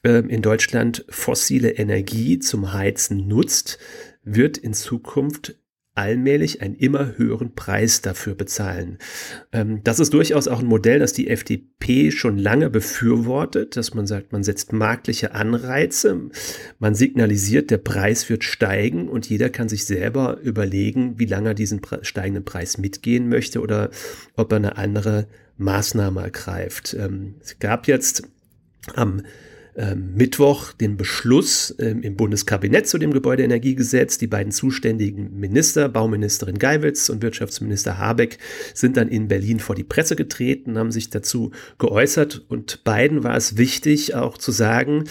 äh, 0.02 0.20
in 0.20 0.40
Deutschland 0.40 1.04
fossile 1.10 1.72
Energie 1.72 2.38
zum 2.38 2.72
Heizen 2.72 3.28
nutzt, 3.28 3.78
wird 4.24 4.56
in 4.58 4.74
Zukunft 4.74 5.56
allmählich 5.94 6.60
einen 6.60 6.74
immer 6.74 7.16
höheren 7.16 7.54
Preis 7.54 8.02
dafür 8.02 8.34
bezahlen. 8.34 8.98
Ähm, 9.52 9.82
das 9.84 10.00
ist 10.00 10.12
durchaus 10.12 10.48
auch 10.48 10.58
ein 10.58 10.66
Modell, 10.66 10.98
das 10.98 11.12
die 11.12 11.28
FDP 11.28 12.10
schon 12.10 12.36
lange 12.36 12.68
befürwortet, 12.68 13.76
dass 13.76 13.94
man 13.94 14.06
sagt, 14.06 14.32
man 14.32 14.42
setzt 14.42 14.72
marktliche 14.72 15.34
Anreize, 15.34 16.30
man 16.80 16.94
signalisiert, 16.96 17.70
der 17.70 17.78
Preis 17.78 18.28
wird 18.28 18.42
steigen 18.42 19.08
und 19.08 19.28
jeder 19.28 19.50
kann 19.50 19.68
sich 19.68 19.84
selber 19.84 20.38
überlegen, 20.42 21.18
wie 21.18 21.26
lange 21.26 21.50
er 21.50 21.54
diesen 21.54 21.80
steigenden 22.02 22.44
Preis 22.44 22.76
mitgehen 22.76 23.28
möchte 23.28 23.60
oder 23.60 23.90
ob 24.36 24.50
er 24.50 24.56
eine 24.56 24.76
andere 24.76 25.28
Maßnahme 25.58 26.22
ergreift. 26.22 26.96
Ähm, 26.98 27.36
es 27.40 27.60
gab 27.60 27.86
jetzt 27.86 28.24
am 28.94 29.22
Mittwoch 29.96 30.72
den 30.72 30.96
Beschluss 30.96 31.74
ähm, 31.78 32.02
im 32.02 32.16
Bundeskabinett 32.16 32.86
zu 32.86 32.98
dem 32.98 33.12
Gebäudeenergiegesetz. 33.12 34.18
Die 34.18 34.26
beiden 34.26 34.52
zuständigen 34.52 35.38
Minister, 35.38 35.88
Bauministerin 35.88 36.58
Geiwitz 36.58 37.08
und 37.08 37.22
Wirtschaftsminister 37.22 37.98
Habeck, 37.98 38.38
sind 38.72 38.96
dann 38.96 39.08
in 39.08 39.28
Berlin 39.28 39.60
vor 39.60 39.74
die 39.74 39.84
Presse 39.84 40.16
getreten, 40.16 40.78
haben 40.78 40.92
sich 40.92 41.10
dazu 41.10 41.50
geäußert 41.78 42.44
und 42.48 42.84
beiden 42.84 43.24
war 43.24 43.36
es 43.36 43.56
wichtig 43.56 44.14
auch 44.14 44.38
zu 44.38 44.52
sagen, 44.52 45.04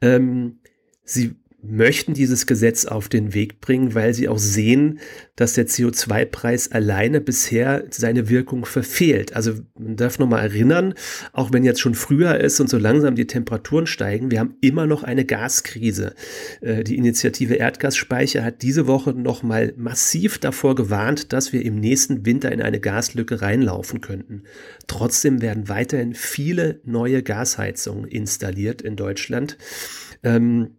ähm, 0.00 0.60
sie 1.04 1.36
möchten 1.68 2.14
dieses 2.14 2.46
Gesetz 2.46 2.84
auf 2.84 3.08
den 3.08 3.34
Weg 3.34 3.60
bringen, 3.60 3.94
weil 3.94 4.14
sie 4.14 4.28
auch 4.28 4.38
sehen, 4.38 5.00
dass 5.36 5.54
der 5.54 5.66
CO2-Preis 5.66 6.72
alleine 6.72 7.20
bisher 7.20 7.84
seine 7.90 8.28
Wirkung 8.28 8.64
verfehlt. 8.64 9.34
Also 9.36 9.52
man 9.78 9.96
darf 9.96 10.18
nochmal 10.18 10.42
erinnern, 10.42 10.94
auch 11.32 11.52
wenn 11.52 11.64
jetzt 11.64 11.80
schon 11.80 11.94
früher 11.94 12.38
ist 12.40 12.60
und 12.60 12.70
so 12.70 12.78
langsam 12.78 13.14
die 13.14 13.26
Temperaturen 13.26 13.86
steigen, 13.86 14.30
wir 14.30 14.40
haben 14.40 14.56
immer 14.60 14.86
noch 14.86 15.02
eine 15.02 15.24
Gaskrise. 15.24 16.14
Äh, 16.60 16.84
die 16.84 16.96
Initiative 16.96 17.54
Erdgasspeicher 17.54 18.42
hat 18.42 18.62
diese 18.62 18.86
Woche 18.86 19.12
nochmal 19.12 19.74
massiv 19.76 20.38
davor 20.38 20.74
gewarnt, 20.74 21.32
dass 21.32 21.52
wir 21.52 21.64
im 21.64 21.78
nächsten 21.80 22.24
Winter 22.24 22.50
in 22.52 22.62
eine 22.62 22.80
Gaslücke 22.80 23.42
reinlaufen 23.42 24.00
könnten. 24.00 24.44
Trotzdem 24.86 25.42
werden 25.42 25.68
weiterhin 25.68 26.14
viele 26.14 26.80
neue 26.84 27.22
Gasheizungen 27.22 28.06
installiert 28.06 28.82
in 28.82 28.96
Deutschland. 28.96 29.58
Ähm, 30.22 30.76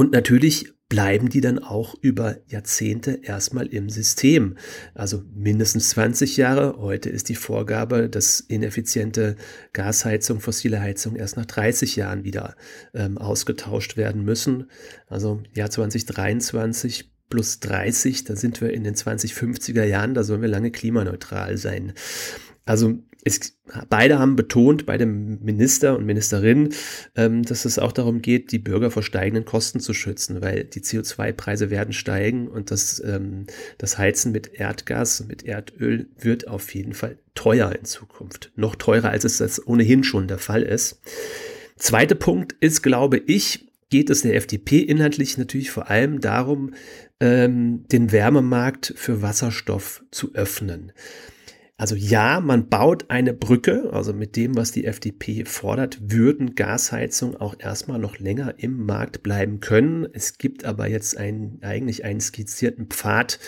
und 0.00 0.12
natürlich 0.12 0.72
bleiben 0.88 1.28
die 1.28 1.42
dann 1.42 1.58
auch 1.58 1.94
über 2.00 2.38
Jahrzehnte 2.46 3.20
erstmal 3.22 3.66
im 3.66 3.90
System. 3.90 4.56
Also 4.94 5.22
mindestens 5.34 5.90
20 5.90 6.38
Jahre. 6.38 6.78
Heute 6.78 7.10
ist 7.10 7.28
die 7.28 7.34
Vorgabe, 7.34 8.08
dass 8.08 8.40
ineffiziente 8.40 9.36
Gasheizung, 9.74 10.40
fossile 10.40 10.80
Heizung 10.80 11.16
erst 11.16 11.36
nach 11.36 11.44
30 11.44 11.96
Jahren 11.96 12.24
wieder 12.24 12.56
ähm, 12.94 13.18
ausgetauscht 13.18 13.98
werden 13.98 14.24
müssen. 14.24 14.70
Also 15.06 15.42
Jahr 15.54 15.68
2023 15.68 17.12
plus 17.28 17.60
30, 17.60 18.24
da 18.24 18.36
sind 18.36 18.62
wir 18.62 18.72
in 18.72 18.84
den 18.84 18.94
2050er 18.94 19.84
Jahren, 19.84 20.14
da 20.14 20.24
sollen 20.24 20.40
wir 20.40 20.48
lange 20.48 20.70
klimaneutral 20.70 21.58
sein. 21.58 21.92
Also 22.64 23.00
es, 23.24 23.58
beide 23.88 24.18
haben 24.18 24.36
betont, 24.36 24.86
beide 24.86 25.06
Minister 25.06 25.96
und 25.96 26.06
Ministerinnen, 26.06 26.74
ähm, 27.16 27.42
dass 27.42 27.64
es 27.64 27.78
auch 27.78 27.92
darum 27.92 28.22
geht, 28.22 28.52
die 28.52 28.58
Bürger 28.58 28.90
vor 28.90 29.02
steigenden 29.02 29.44
Kosten 29.44 29.80
zu 29.80 29.94
schützen, 29.94 30.40
weil 30.42 30.64
die 30.64 30.80
CO2-Preise 30.80 31.70
werden 31.70 31.92
steigen 31.92 32.48
und 32.48 32.70
das, 32.70 33.02
ähm, 33.04 33.46
das 33.78 33.98
Heizen 33.98 34.32
mit 34.32 34.54
Erdgas, 34.54 35.24
mit 35.26 35.42
Erdöl 35.42 36.08
wird 36.18 36.48
auf 36.48 36.74
jeden 36.74 36.94
Fall 36.94 37.18
teuer 37.34 37.72
in 37.72 37.84
Zukunft. 37.84 38.52
Noch 38.56 38.74
teurer, 38.74 39.10
als 39.10 39.24
es 39.24 39.38
das 39.38 39.66
ohnehin 39.66 40.04
schon 40.04 40.28
der 40.28 40.38
Fall 40.38 40.62
ist. 40.62 41.00
Zweiter 41.76 42.14
Punkt 42.14 42.54
ist, 42.60 42.82
glaube 42.82 43.18
ich, 43.18 43.66
geht 43.90 44.10
es 44.10 44.22
der 44.22 44.36
FDP 44.36 44.80
inhaltlich 44.80 45.36
natürlich 45.36 45.70
vor 45.70 45.90
allem 45.90 46.20
darum, 46.20 46.74
ähm, 47.20 47.84
den 47.88 48.12
Wärmemarkt 48.12 48.94
für 48.96 49.20
Wasserstoff 49.20 50.02
zu 50.10 50.34
öffnen. 50.34 50.92
Also 51.80 51.94
ja, 51.94 52.40
man 52.40 52.68
baut 52.68 53.06
eine 53.08 53.32
Brücke, 53.32 53.88
also 53.94 54.12
mit 54.12 54.36
dem, 54.36 54.54
was 54.54 54.70
die 54.70 54.84
FDP 54.84 55.46
fordert, 55.46 55.98
würden 56.02 56.54
Gasheizungen 56.54 57.36
auch 57.36 57.54
erstmal 57.58 57.98
noch 57.98 58.18
länger 58.18 58.52
im 58.58 58.84
Markt 58.84 59.22
bleiben 59.22 59.60
können. 59.60 60.06
Es 60.12 60.36
gibt 60.36 60.66
aber 60.66 60.90
jetzt 60.90 61.16
einen, 61.16 61.58
eigentlich 61.62 62.04
einen 62.04 62.20
skizzierten 62.20 62.88
Pfad, 62.88 63.38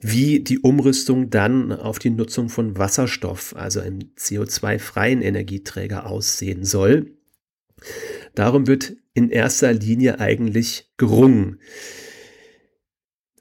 wie 0.00 0.40
die 0.40 0.60
Umrüstung 0.60 1.28
dann 1.28 1.70
auf 1.70 1.98
die 1.98 2.08
Nutzung 2.08 2.48
von 2.48 2.78
Wasserstoff, 2.78 3.54
also 3.54 3.80
einem 3.80 3.98
CO2-freien 4.16 5.20
Energieträger 5.20 6.06
aussehen 6.06 6.64
soll. 6.64 7.18
Darum 8.34 8.66
wird 8.66 8.96
in 9.12 9.28
erster 9.28 9.74
Linie 9.74 10.20
eigentlich 10.20 10.90
gerungen. 10.96 11.60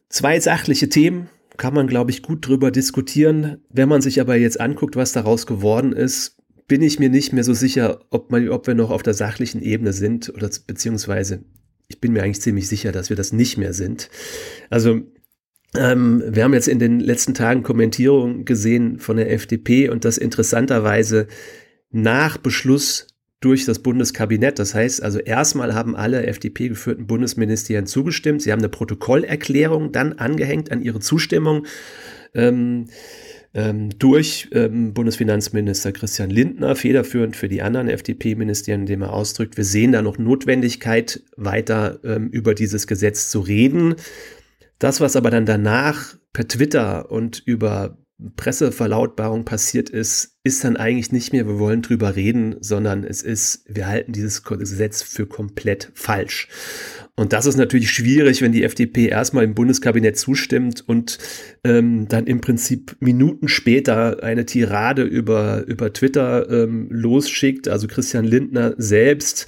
Zwei 0.10 0.38
sachliche 0.42 0.90
Themen, 0.90 1.30
kann 1.58 1.74
man, 1.74 1.88
glaube 1.88 2.12
ich, 2.12 2.22
gut 2.22 2.48
drüber 2.48 2.72
diskutieren. 2.72 3.58
Wenn 3.70 3.90
man 3.90 4.02
sich 4.02 4.22
aber 4.22 4.36
jetzt 4.36 4.60
anguckt, 4.60 4.96
was 4.96 5.12
daraus 5.12 5.46
geworden 5.46 5.94
ist, 5.94 6.38
bin 6.68 6.82
ich 6.82 7.00
mir 7.00 7.10
nicht 7.10 7.34
mehr 7.34 7.44
so 7.44 7.54
sicher, 7.54 8.02
ob, 8.10 8.32
man, 8.32 8.50
ob 8.50 8.68
wir 8.68 8.76
noch 8.76 8.92
auf 8.92 9.04
der 9.04 9.14
sachlichen 9.14 9.62
Ebene 9.62 9.94
sind 9.94 10.30
oder 10.30 10.50
beziehungsweise 10.68 11.44
ich 11.88 12.02
bin 12.02 12.14
mir 12.14 12.24
eigentlich 12.24 12.42
ziemlich 12.42 12.68
sicher, 12.68 12.92
dass 12.92 13.10
wir 13.10 13.16
das 13.16 13.32
nicht 13.32 13.58
mehr 13.58 13.74
sind. 13.74 14.10
Also 14.70 15.02
ähm, 15.76 16.24
wir 16.28 16.44
haben 16.44 16.54
jetzt 16.54 16.68
in 16.68 16.80
den 16.80 17.00
letzten 17.00 17.34
Tagen 17.34 17.64
Kommentierungen 17.64 18.46
gesehen 18.46 19.00
von 19.00 19.18
der 19.18 19.32
FDP 19.32 19.90
und 19.90 20.04
das 20.06 20.18
interessanterweise 20.18 21.28
nach 21.92 22.38
Beschluss 22.38 23.08
durch 23.40 23.66
das 23.66 23.80
Bundeskabinett. 23.80 24.60
Das 24.60 24.74
heißt 24.74 25.04
also, 25.04 25.20
erstmal 25.20 25.76
haben 25.76 25.96
alle 25.96 26.26
FDP-geführten 26.26 27.08
Bundesministerien 27.08 27.86
zugestimmt. 27.86 28.42
Sie 28.42 28.52
haben 28.52 28.60
eine 28.60 28.70
Protokollerklärung 28.70 29.92
dann 29.92 30.14
angehängt 30.14 30.72
an 30.72 30.82
ihre 30.82 31.00
Zustimmung. 31.00 31.66
Ähm, 32.34 32.88
ähm, 33.54 33.98
durch 33.98 34.50
ähm, 34.52 34.94
Bundesfinanzminister 34.94 35.92
Christian 35.92 36.30
Lindner, 36.30 36.76
federführend 36.76 37.36
für 37.36 37.48
die 37.48 37.62
anderen 37.62 37.90
FDP-Ministerien, 37.90 38.82
indem 38.82 39.02
er 39.02 39.14
ausdrückt, 39.14 39.58
wir 39.58 39.64
sehen 39.64 39.94
da 39.94 40.02
noch 40.02 40.18
Notwendigkeit, 40.18 41.24
weiter 41.38 42.00
ähm, 42.04 42.30
über 42.30 42.54
dieses 42.54 42.88
Gesetz 42.88 43.32
zu 43.32 43.40
reden. 43.40 43.96
Das, 44.80 45.02
was 45.02 45.16
aber 45.16 45.32
dann 45.32 45.46
danach 45.46 46.18
per 46.34 46.48
Twitter 46.48 47.10
und 47.10 47.42
über 47.46 47.98
Presseverlautbarung 48.36 49.46
passiert 49.46 49.92
ist, 49.92 50.38
ist 50.44 50.64
dann 50.64 50.76
eigentlich 50.76 51.12
nicht 51.12 51.34
mehr, 51.34 51.48
wir 51.48 51.60
wollen 51.60 51.84
drüber 51.84 52.16
reden, 52.16 52.56
sondern 52.62 53.04
es 53.04 53.22
ist, 53.22 53.64
wir 53.68 53.86
halten 53.86 54.12
dieses 54.12 54.44
Gesetz 54.44 55.04
für 55.04 55.28
komplett 55.28 55.92
falsch. 55.94 56.48
Und 57.16 57.32
das 57.32 57.46
ist 57.46 57.58
natürlich 57.58 57.92
schwierig, 57.92 58.42
wenn 58.42 58.52
die 58.52 58.64
FDP 58.64 59.08
erstmal 59.08 59.44
im 59.44 59.54
Bundeskabinett 59.54 60.18
zustimmt 60.18 60.84
und 60.88 61.20
ähm, 61.64 62.08
dann 62.08 62.26
im 62.26 62.42
Prinzip 62.42 62.96
Minuten 63.00 63.48
später 63.48 64.24
eine 64.24 64.46
Tirade 64.46 65.04
über, 65.04 65.64
über 65.68 65.94
Twitter 65.94 66.50
ähm, 66.50 66.88
losschickt. 66.90 67.68
Also 67.68 67.88
Christian 67.88 68.26
Lindner 68.26 68.74
selbst 68.78 69.48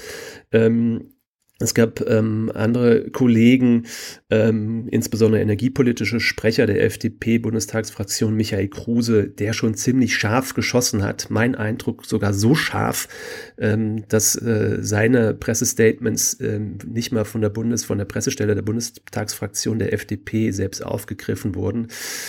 ähm, 0.52 1.14
es 1.62 1.74
gab 1.74 2.02
ähm, 2.08 2.50
andere 2.54 3.10
Kollegen, 3.12 3.86
ähm, 4.30 4.88
insbesondere 4.90 5.42
energiepolitische 5.42 6.22
Sprecher 6.22 6.66
der 6.66 6.84
FDP-Bundestagsfraktion 6.86 8.34
Michael 8.34 8.70
Kruse, 8.70 9.28
der 9.28 9.52
schon 9.52 9.74
ziemlich 9.74 10.16
scharf 10.16 10.54
geschossen 10.54 11.04
hat. 11.04 11.28
Mein 11.30 11.56
Eindruck 11.56 12.06
sogar 12.06 12.34
so 12.34 12.56
scharf, 12.56 13.10
ähm, 13.58 14.08
dass 14.08 14.38
äh, 14.38 14.78
seine 14.80 15.34
Pressestatements 15.34 16.40
ähm, 16.40 16.78
nicht 16.88 17.12
mal 17.12 17.26
von 17.26 17.42
der 17.42 17.50
Bundes, 17.50 17.84
von 17.84 17.98
der 17.98 18.06
Pressestelle 18.06 18.56
der 18.56 18.62
Bundestagsfraktion 18.62 19.80
der 19.80 19.92
FDP 19.92 20.52
selbst 20.52 20.86
aufgegriffen 20.86 21.56
wurden. 21.56 21.88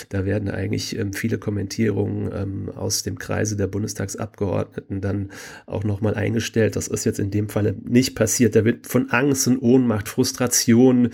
Da 0.08 0.24
werden 0.24 0.50
eigentlich 0.50 0.98
ähm, 0.98 1.12
viele 1.12 1.38
Kommentierungen 1.38 2.30
ähm, 2.34 2.68
aus 2.74 3.04
dem 3.04 3.16
Kreise 3.20 3.56
der 3.56 3.68
Bundestagsabgeordneten 3.68 5.00
dann 5.00 5.30
auch 5.66 5.84
nochmal 5.84 6.14
eingestellt. 6.14 6.74
Das 6.74 6.88
ist 6.88 7.04
jetzt 7.04 7.20
in 7.20 7.30
dem 7.30 7.48
Falle 7.48 7.76
nicht 7.84 8.16
passiert. 8.16 8.56
Da 8.56 8.64
wird 8.64 8.88
von 8.88 9.08
Angst 9.20 9.46
und 9.46 9.58
Ohnmacht, 9.58 10.08
Frustration. 10.08 11.10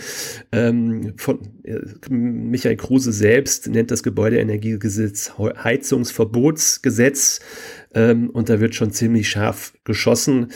Ähm, 0.53 1.15
von 1.17 1.41
äh, 1.65 1.81
Michael 2.09 2.77
Kruse 2.77 3.13
selbst 3.13 3.69
nennt 3.69 3.91
das 3.91 4.03
Gebäudeenergiegesetz 4.03 5.33
Heizungsverbotsgesetz 5.39 7.41
ähm, 7.95 8.31
und 8.31 8.49
da 8.49 8.61
wird 8.61 8.75
schon 8.75 8.93
ziemlich 8.93 9.29
scharf 9.29 9.75
geschossen. 9.85 10.53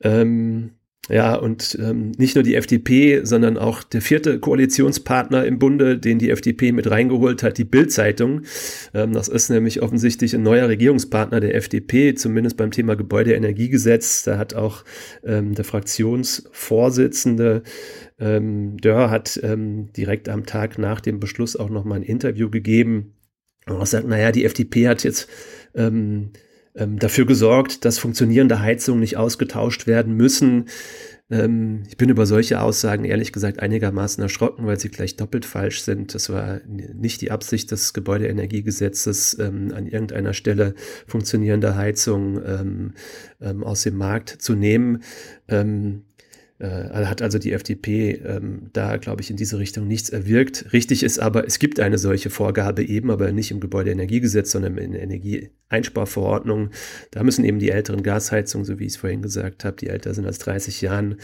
Ähm, 0.00 0.72
ja, 1.10 1.34
und 1.34 1.76
ähm, 1.80 2.12
nicht 2.16 2.34
nur 2.34 2.42
die 2.42 2.54
FDP, 2.54 3.24
sondern 3.24 3.58
auch 3.58 3.82
der 3.82 4.00
vierte 4.00 4.38
Koalitionspartner 4.38 5.44
im 5.44 5.58
Bunde, 5.58 5.98
den 5.98 6.18
die 6.18 6.30
FDP 6.30 6.72
mit 6.72 6.90
reingeholt 6.90 7.42
hat, 7.42 7.58
die 7.58 7.64
Bild-Zeitung. 7.64 8.42
Ähm, 8.94 9.12
das 9.12 9.28
ist 9.28 9.50
nämlich 9.50 9.82
offensichtlich 9.82 10.34
ein 10.34 10.42
neuer 10.42 10.68
Regierungspartner 10.68 11.40
der 11.40 11.54
FDP, 11.56 12.14
zumindest 12.14 12.56
beim 12.56 12.70
Thema 12.70 12.96
Gebäudeenergiegesetz. 12.96 14.22
Da 14.22 14.38
hat 14.38 14.54
auch 14.54 14.84
ähm, 15.24 15.54
der 15.54 15.64
Fraktionsvorsitzende 15.64 17.62
ähm, 18.18 18.78
Dörr 18.78 19.10
hat 19.10 19.38
ähm, 19.42 19.92
direkt 19.92 20.30
am 20.30 20.46
Tag 20.46 20.78
nach 20.78 21.00
dem 21.00 21.20
Beschluss 21.20 21.56
auch 21.56 21.68
nochmal 21.68 21.98
ein 21.98 22.04
Interview 22.04 22.48
gegeben 22.48 23.14
und 23.66 23.86
sagt, 23.86 24.06
naja, 24.06 24.32
die 24.32 24.44
FDP 24.44 24.88
hat 24.88 25.04
jetzt 25.04 25.28
ähm, 25.74 26.30
ähm, 26.74 26.98
dafür 26.98 27.26
gesorgt, 27.26 27.84
dass 27.84 27.98
funktionierende 27.98 28.60
Heizungen 28.60 29.00
nicht 29.00 29.16
ausgetauscht 29.16 29.86
werden 29.86 30.14
müssen. 30.14 30.66
Ähm, 31.30 31.84
ich 31.88 31.96
bin 31.96 32.10
über 32.10 32.26
solche 32.26 32.60
Aussagen 32.60 33.04
ehrlich 33.04 33.32
gesagt 33.32 33.60
einigermaßen 33.60 34.22
erschrocken, 34.22 34.66
weil 34.66 34.78
sie 34.78 34.90
gleich 34.90 35.16
doppelt 35.16 35.44
falsch 35.44 35.82
sind. 35.82 36.14
Das 36.14 36.30
war 36.30 36.60
nicht 36.66 37.20
die 37.20 37.30
Absicht 37.30 37.70
des 37.70 37.94
Gebäudeenergiegesetzes, 37.94 39.38
ähm, 39.38 39.72
an 39.74 39.86
irgendeiner 39.86 40.34
Stelle 40.34 40.74
funktionierende 41.06 41.76
Heizung 41.76 42.40
ähm, 42.44 42.92
aus 43.62 43.82
dem 43.82 43.96
Markt 43.96 44.30
zu 44.30 44.54
nehmen. 44.54 45.02
Äh, 46.60 47.04
hat 47.06 47.20
also 47.20 47.38
die 47.38 47.52
FDP 47.52 48.12
ähm, 48.12 48.70
da, 48.72 48.96
glaube 48.96 49.22
ich, 49.22 49.30
in 49.30 49.36
diese 49.36 49.58
Richtung 49.58 49.88
nichts 49.88 50.10
erwirkt. 50.10 50.72
Richtig 50.72 51.02
ist 51.02 51.18
aber, 51.18 51.46
es 51.46 51.58
gibt 51.58 51.80
eine 51.80 51.98
solche 51.98 52.30
Vorgabe 52.30 52.84
eben, 52.84 53.10
aber 53.10 53.32
nicht 53.32 53.50
im 53.50 53.58
Gebäudeenergiegesetz, 53.58 54.52
sondern 54.52 54.78
in 54.78 54.92
der 54.92 55.02
Energieeinsparverordnung. 55.02 56.70
Da 57.10 57.24
müssen 57.24 57.44
eben 57.44 57.58
die 57.58 57.70
älteren 57.70 58.04
Gasheizungen, 58.04 58.64
so 58.64 58.78
wie 58.78 58.84
ich 58.84 58.92
es 58.92 58.96
vorhin 58.96 59.20
gesagt 59.20 59.64
habe, 59.64 59.76
die 59.76 59.88
älter 59.88 60.14
sind 60.14 60.26
als 60.26 60.38
30 60.38 60.80
Jahren, 60.80 61.16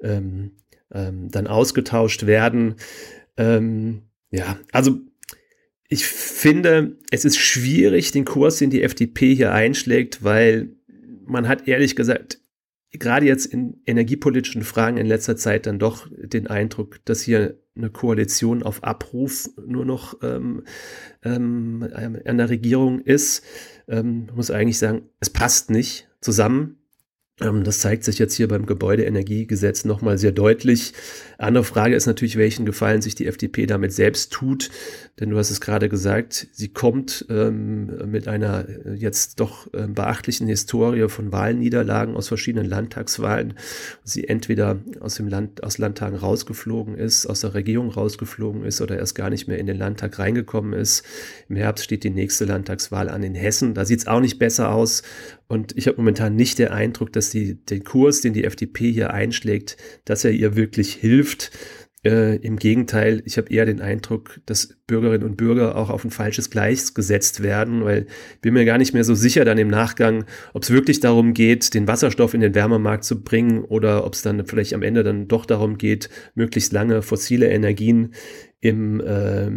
ähm, 0.00 0.52
ähm, 0.92 1.30
dann 1.30 1.48
ausgetauscht 1.48 2.26
werden. 2.26 2.76
Ähm, 3.36 4.02
ja, 4.30 4.56
also 4.70 5.00
ich 5.88 6.06
finde, 6.06 6.96
es 7.10 7.24
ist 7.24 7.38
schwierig, 7.38 8.12
den 8.12 8.24
Kurs, 8.24 8.58
den 8.58 8.70
die 8.70 8.82
FDP 8.82 9.34
hier 9.34 9.52
einschlägt, 9.52 10.22
weil 10.22 10.68
man 11.24 11.48
hat 11.48 11.66
ehrlich 11.66 11.96
gesagt 11.96 12.38
gerade 12.98 13.26
jetzt 13.26 13.46
in 13.46 13.80
energiepolitischen 13.86 14.62
Fragen 14.62 14.96
in 14.96 15.06
letzter 15.06 15.36
Zeit 15.36 15.66
dann 15.66 15.78
doch 15.78 16.08
den 16.10 16.46
Eindruck, 16.46 17.04
dass 17.04 17.22
hier 17.22 17.58
eine 17.76 17.90
Koalition 17.90 18.62
auf 18.62 18.82
Abruf 18.84 19.48
nur 19.66 19.84
noch 19.84 20.22
ähm, 20.22 20.64
ähm, 21.22 21.88
an 22.24 22.38
der 22.38 22.48
Regierung 22.48 23.00
ist. 23.00 23.44
Ähm, 23.88 24.28
muss 24.34 24.50
eigentlich 24.50 24.78
sagen, 24.78 25.02
es 25.20 25.30
passt 25.30 25.70
nicht 25.70 26.08
zusammen. 26.20 26.78
Ähm, 27.40 27.64
das 27.64 27.80
zeigt 27.80 28.04
sich 28.04 28.18
jetzt 28.18 28.34
hier 28.34 28.48
beim 28.48 28.64
Gebäudeenergiegesetz 28.64 29.84
nochmal 29.84 30.16
sehr 30.16 30.32
deutlich. 30.32 30.94
Andere 31.36 31.64
Frage 31.64 31.94
ist 31.94 32.06
natürlich, 32.06 32.36
welchen 32.36 32.64
Gefallen 32.64 33.02
sich 33.02 33.14
die 33.14 33.26
FDP 33.26 33.66
damit 33.66 33.92
selbst 33.92 34.32
tut. 34.32 34.70
Denn 35.20 35.30
du 35.30 35.38
hast 35.38 35.50
es 35.50 35.60
gerade 35.60 35.90
gesagt, 35.90 36.48
sie 36.52 36.68
kommt 36.68 37.26
ähm, 37.28 38.10
mit 38.10 38.26
einer 38.26 38.66
äh, 38.68 38.94
jetzt 38.94 39.40
doch 39.40 39.72
äh, 39.74 39.86
beachtlichen 39.86 40.46
Historie 40.46 41.08
von 41.08 41.30
Wahlniederlagen 41.30 42.16
aus 42.16 42.28
verschiedenen 42.28 42.66
Landtagswahlen. 42.66 43.54
Sie 44.02 44.26
entweder 44.28 44.78
aus 45.00 45.16
dem 45.16 45.28
Land, 45.28 45.62
aus 45.62 45.76
Landtagen 45.76 46.16
rausgeflogen 46.16 46.96
ist, 46.96 47.26
aus 47.26 47.40
der 47.40 47.52
Regierung 47.52 47.90
rausgeflogen 47.90 48.64
ist 48.64 48.80
oder 48.80 48.96
erst 48.98 49.14
gar 49.14 49.28
nicht 49.28 49.46
mehr 49.46 49.58
in 49.58 49.66
den 49.66 49.76
Landtag 49.76 50.18
reingekommen 50.18 50.72
ist. 50.72 51.04
Im 51.50 51.56
Herbst 51.56 51.84
steht 51.84 52.04
die 52.04 52.10
nächste 52.10 52.46
Landtagswahl 52.46 53.10
an 53.10 53.22
in 53.22 53.34
Hessen. 53.34 53.74
Da 53.74 53.84
sieht 53.84 54.00
es 54.00 54.06
auch 54.06 54.20
nicht 54.20 54.38
besser 54.38 54.72
aus. 54.72 55.02
Und 55.48 55.76
ich 55.76 55.86
habe 55.86 55.98
momentan 55.98 56.34
nicht 56.34 56.58
den 56.58 56.68
Eindruck, 56.68 57.12
dass 57.12 57.30
die, 57.30 57.54
den 57.54 57.84
Kurs, 57.84 58.20
den 58.20 58.32
die 58.32 58.44
FDP 58.44 58.90
hier 58.90 59.12
einschlägt, 59.12 59.76
dass 60.04 60.24
er 60.24 60.32
ihr 60.32 60.56
wirklich 60.56 60.94
hilft. 60.94 61.52
Äh, 62.04 62.36
Im 62.36 62.56
Gegenteil, 62.56 63.22
ich 63.24 63.36
habe 63.36 63.50
eher 63.50 63.64
den 63.64 63.80
Eindruck, 63.80 64.40
dass 64.46 64.76
Bürgerinnen 64.86 65.24
und 65.24 65.36
Bürger 65.36 65.76
auch 65.76 65.90
auf 65.90 66.04
ein 66.04 66.10
falsches 66.10 66.50
Gleis 66.50 66.94
gesetzt 66.94 67.42
werden, 67.42 67.84
weil 67.84 68.06
ich 68.34 68.40
bin 68.40 68.54
mir 68.54 68.64
gar 68.64 68.78
nicht 68.78 68.94
mehr 68.94 69.02
so 69.04 69.14
sicher 69.14 69.44
dann 69.44 69.58
im 69.58 69.68
Nachgang, 69.68 70.24
ob 70.52 70.62
es 70.62 70.70
wirklich 70.70 71.00
darum 71.00 71.32
geht, 71.32 71.74
den 71.74 71.88
Wasserstoff 71.88 72.34
in 72.34 72.40
den 72.40 72.54
Wärmemarkt 72.54 73.04
zu 73.04 73.22
bringen 73.22 73.64
oder 73.64 74.04
ob 74.04 74.14
es 74.14 74.22
dann 74.22 74.46
vielleicht 74.46 74.74
am 74.74 74.82
Ende 74.82 75.02
dann 75.02 75.26
doch 75.26 75.46
darum 75.46 75.78
geht, 75.78 76.08
möglichst 76.34 76.72
lange 76.72 77.02
fossile 77.02 77.48
Energien 77.48 78.14
im, 78.60 79.00
äh, 79.00 79.50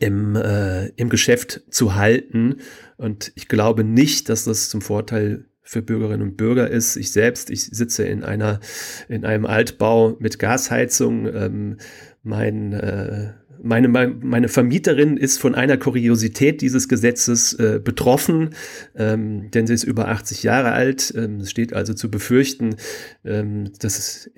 im, 0.00 0.36
äh, 0.36 0.88
im 0.96 1.08
Geschäft 1.08 1.62
zu 1.70 1.94
halten. 1.94 2.56
Und 2.96 3.32
ich 3.34 3.48
glaube 3.48 3.84
nicht, 3.84 4.28
dass 4.28 4.44
das 4.44 4.68
zum 4.68 4.80
Vorteil 4.80 5.46
für 5.62 5.82
Bürgerinnen 5.82 6.22
und 6.22 6.36
Bürger 6.36 6.70
ist. 6.70 6.96
Ich 6.96 7.10
selbst, 7.10 7.50
ich 7.50 7.64
sitze 7.64 8.04
in 8.04 8.22
einer, 8.22 8.60
in 9.08 9.24
einem 9.24 9.46
Altbau 9.46 10.16
mit 10.20 10.38
Gasheizung. 10.38 11.26
Ähm, 11.26 11.76
mein 12.22 12.72
äh, 12.72 13.32
meine, 13.66 13.88
meine 13.88 14.48
Vermieterin 14.48 15.16
ist 15.16 15.38
von 15.38 15.54
einer 15.54 15.76
Kuriosität 15.76 16.60
dieses 16.60 16.88
Gesetzes 16.88 17.52
äh, 17.54 17.80
betroffen, 17.82 18.50
ähm, 18.94 19.50
denn 19.50 19.66
sie 19.66 19.74
ist 19.74 19.84
über 19.84 20.08
80 20.08 20.42
Jahre 20.42 20.72
alt. 20.72 21.12
Ähm, 21.16 21.40
es 21.40 21.50
steht 21.50 21.72
also 21.72 21.92
zu 21.92 22.10
befürchten, 22.10 22.76
ähm, 23.24 23.70
das 23.80 23.98
ist, 23.98 24.30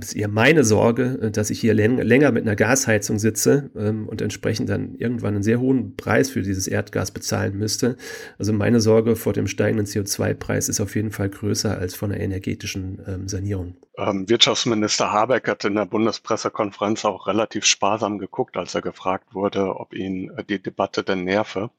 ist 0.00 0.16
eher 0.16 0.28
meine 0.28 0.64
Sorge, 0.64 1.18
äh, 1.22 1.30
dass 1.30 1.50
ich 1.50 1.60
hier 1.60 1.74
länger 1.74 2.32
mit 2.32 2.42
einer 2.42 2.56
Gasheizung 2.56 3.18
sitze 3.18 3.70
ähm, 3.76 4.08
und 4.08 4.22
entsprechend 4.22 4.68
dann 4.68 4.94
irgendwann 4.96 5.34
einen 5.34 5.42
sehr 5.42 5.60
hohen 5.60 5.96
Preis 5.96 6.30
für 6.30 6.42
dieses 6.42 6.66
Erdgas 6.66 7.10
bezahlen 7.10 7.56
müsste. 7.56 7.96
Also 8.38 8.52
meine 8.52 8.80
Sorge 8.80 9.16
vor 9.16 9.32
dem 9.32 9.46
steigenden 9.46 9.86
CO2-Preis 9.86 10.68
ist 10.68 10.80
auf 10.80 10.96
jeden 10.96 11.10
Fall 11.10 11.28
größer 11.28 11.78
als 11.78 11.94
von 11.94 12.10
einer 12.10 12.22
energetischen 12.22 13.00
ähm, 13.06 13.28
Sanierung. 13.28 13.76
Ähm, 14.00 14.26
Wirtschaftsminister 14.30 15.12
Habeck 15.12 15.46
hat 15.46 15.64
in 15.66 15.74
der 15.74 15.84
Bundespressekonferenz 15.84 17.04
auch 17.04 17.26
relativ 17.26 17.66
sparsam 17.66 18.18
geguckt, 18.18 18.56
als 18.56 18.74
er 18.74 18.80
gefragt 18.80 19.34
wurde, 19.34 19.76
ob 19.76 19.92
ihn 19.92 20.30
äh, 20.38 20.44
die 20.44 20.62
Debatte 20.62 21.02
denn 21.02 21.24
nerve. 21.24 21.70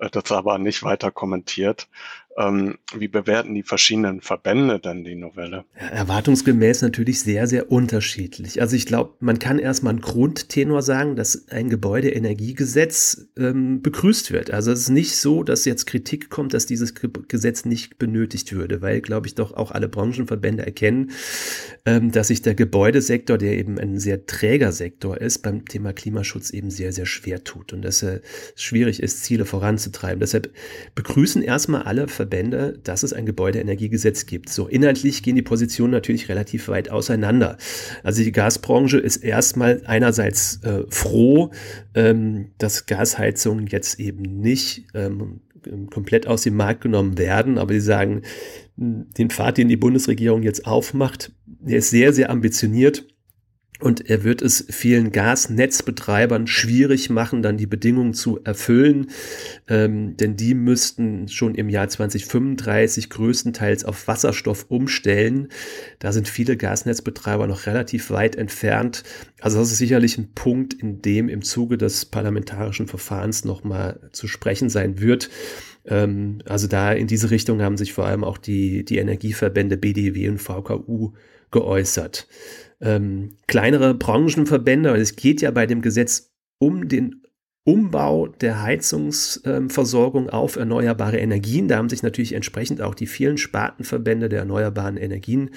Äh, 0.00 0.10
das 0.10 0.30
aber 0.32 0.58
nicht 0.58 0.82
weiter 0.82 1.10
kommentiert. 1.10 1.88
Ähm, 2.38 2.78
wie 2.96 3.08
bewerten 3.08 3.54
die 3.54 3.62
verschiedenen 3.62 4.22
Verbände 4.22 4.80
denn 4.80 5.04
die 5.04 5.16
Novelle? 5.16 5.66
Erwartungsgemäß 5.74 6.80
natürlich 6.80 7.20
sehr, 7.20 7.46
sehr 7.46 7.70
unterschiedlich. 7.70 8.62
Also 8.62 8.74
ich 8.74 8.86
glaube, 8.86 9.12
man 9.20 9.38
kann 9.38 9.58
erstmal 9.58 9.92
einen 9.92 10.00
Grundtenor 10.00 10.80
sagen, 10.80 11.14
dass 11.14 11.48
ein 11.50 11.68
Gebäudeenergiegesetz 11.68 13.26
ähm, 13.36 13.82
begrüßt 13.82 14.32
wird. 14.32 14.50
Also 14.50 14.72
es 14.72 14.80
ist 14.80 14.88
nicht 14.88 15.16
so, 15.16 15.42
dass 15.42 15.66
jetzt 15.66 15.86
Kritik 15.86 16.30
kommt, 16.30 16.54
dass 16.54 16.64
dieses 16.64 16.94
Gesetz 16.94 17.66
nicht 17.66 17.98
benötigt 17.98 18.52
würde, 18.52 18.80
weil, 18.80 19.02
glaube 19.02 19.26
ich, 19.26 19.34
doch 19.34 19.52
auch 19.52 19.70
alle 19.70 19.90
Branchenverbände 19.90 20.64
erkennen, 20.64 21.10
ähm, 21.84 22.12
dass 22.12 22.28
sich 22.28 22.40
der 22.40 22.54
Gebäudesektor, 22.54 23.36
der 23.36 23.58
eben 23.58 23.78
ein 23.78 23.98
sehr 23.98 24.24
träger 24.24 24.72
Sektor 24.72 25.20
ist, 25.20 25.40
beim 25.40 25.66
Thema 25.66 25.92
Klimaschutz 25.92 26.48
eben 26.48 26.70
sehr, 26.70 26.92
sehr 26.92 27.06
schwer 27.06 27.44
tut 27.44 27.74
und 27.74 27.82
dass 27.82 28.02
es 28.02 28.22
schwierig 28.56 29.02
ist, 29.02 29.22
Ziele 29.22 29.44
voranzutreiben. 29.92 30.20
Deshalb 30.20 30.50
begrüßen 30.94 31.42
erstmal 31.42 31.82
alle 31.82 32.08
Verbände, 32.08 32.78
dass 32.82 33.02
es 33.02 33.12
ein 33.12 33.26
Gebäudeenergiegesetz 33.26 34.26
gibt. 34.26 34.48
So 34.48 34.66
inhaltlich 34.66 35.22
gehen 35.22 35.36
die 35.36 35.42
Positionen 35.42 35.92
natürlich 35.92 36.28
relativ 36.28 36.68
weit 36.68 36.90
auseinander. 36.90 37.56
Also 38.02 38.22
die 38.22 38.32
Gasbranche 38.32 38.98
ist 38.98 39.18
erstmal 39.18 39.82
einerseits 39.86 40.62
äh, 40.64 40.84
froh, 40.88 41.50
ähm, 41.94 42.48
dass 42.58 42.86
Gasheizungen 42.86 43.66
jetzt 43.66 44.00
eben 44.00 44.22
nicht 44.22 44.86
ähm, 44.94 45.40
komplett 45.90 46.26
aus 46.26 46.42
dem 46.42 46.56
Markt 46.56 46.80
genommen 46.80 47.18
werden, 47.18 47.56
aber 47.58 47.72
sie 47.72 47.80
sagen, 47.80 48.22
den 48.76 49.30
Pfad, 49.30 49.58
den 49.58 49.68
die 49.68 49.76
Bundesregierung 49.76 50.42
jetzt 50.42 50.66
aufmacht, 50.66 51.30
der 51.46 51.78
ist 51.78 51.90
sehr, 51.90 52.12
sehr 52.12 52.30
ambitioniert 52.30 53.06
und 53.82 54.08
er 54.08 54.22
wird 54.22 54.42
es 54.42 54.64
vielen 54.70 55.10
Gasnetzbetreibern 55.10 56.46
schwierig 56.46 57.10
machen, 57.10 57.42
dann 57.42 57.56
die 57.56 57.66
Bedingungen 57.66 58.14
zu 58.14 58.40
erfüllen, 58.44 59.08
ähm, 59.68 60.16
denn 60.16 60.36
die 60.36 60.54
müssten 60.54 61.28
schon 61.28 61.56
im 61.56 61.68
Jahr 61.68 61.88
2035 61.88 63.10
größtenteils 63.10 63.84
auf 63.84 64.06
Wasserstoff 64.06 64.66
umstellen. 64.68 65.48
Da 65.98 66.12
sind 66.12 66.28
viele 66.28 66.56
Gasnetzbetreiber 66.56 67.46
noch 67.48 67.66
relativ 67.66 68.10
weit 68.10 68.36
entfernt. 68.36 69.02
Also 69.40 69.58
das 69.58 69.72
ist 69.72 69.78
sicherlich 69.78 70.16
ein 70.16 70.32
Punkt, 70.32 70.74
in 70.74 71.02
dem 71.02 71.28
im 71.28 71.42
Zuge 71.42 71.76
des 71.76 72.04
parlamentarischen 72.04 72.86
Verfahrens 72.86 73.44
nochmal 73.44 73.98
zu 74.12 74.28
sprechen 74.28 74.70
sein 74.70 75.00
wird. 75.00 75.28
Ähm, 75.86 76.38
also 76.46 76.68
da 76.68 76.92
in 76.92 77.08
diese 77.08 77.30
Richtung 77.30 77.60
haben 77.60 77.76
sich 77.76 77.92
vor 77.92 78.06
allem 78.06 78.22
auch 78.22 78.38
die, 78.38 78.84
die 78.84 78.98
Energieverbände 78.98 79.76
BDW 79.76 80.28
und 80.28 80.38
VKU 80.38 81.14
geäußert 81.50 82.28
ähm, 82.82 83.30
kleinere 83.46 83.94
Branchenverbände, 83.94 84.90
weil 84.90 85.00
es 85.00 85.16
geht 85.16 85.40
ja 85.40 85.50
bei 85.50 85.66
dem 85.66 85.80
Gesetz 85.80 86.32
um 86.58 86.88
den 86.88 87.22
Umbau 87.64 88.26
der 88.26 88.62
Heizungsversorgung 88.62 90.28
auf 90.28 90.56
erneuerbare 90.56 91.18
Energien. 91.18 91.68
Da 91.68 91.76
haben 91.76 91.88
sich 91.88 92.02
natürlich 92.02 92.32
entsprechend 92.32 92.82
auch 92.82 92.94
die 92.94 93.06
vielen 93.06 93.38
Spartenverbände 93.38 94.28
der 94.28 94.40
erneuerbaren 94.40 94.96
Energien 94.96 95.50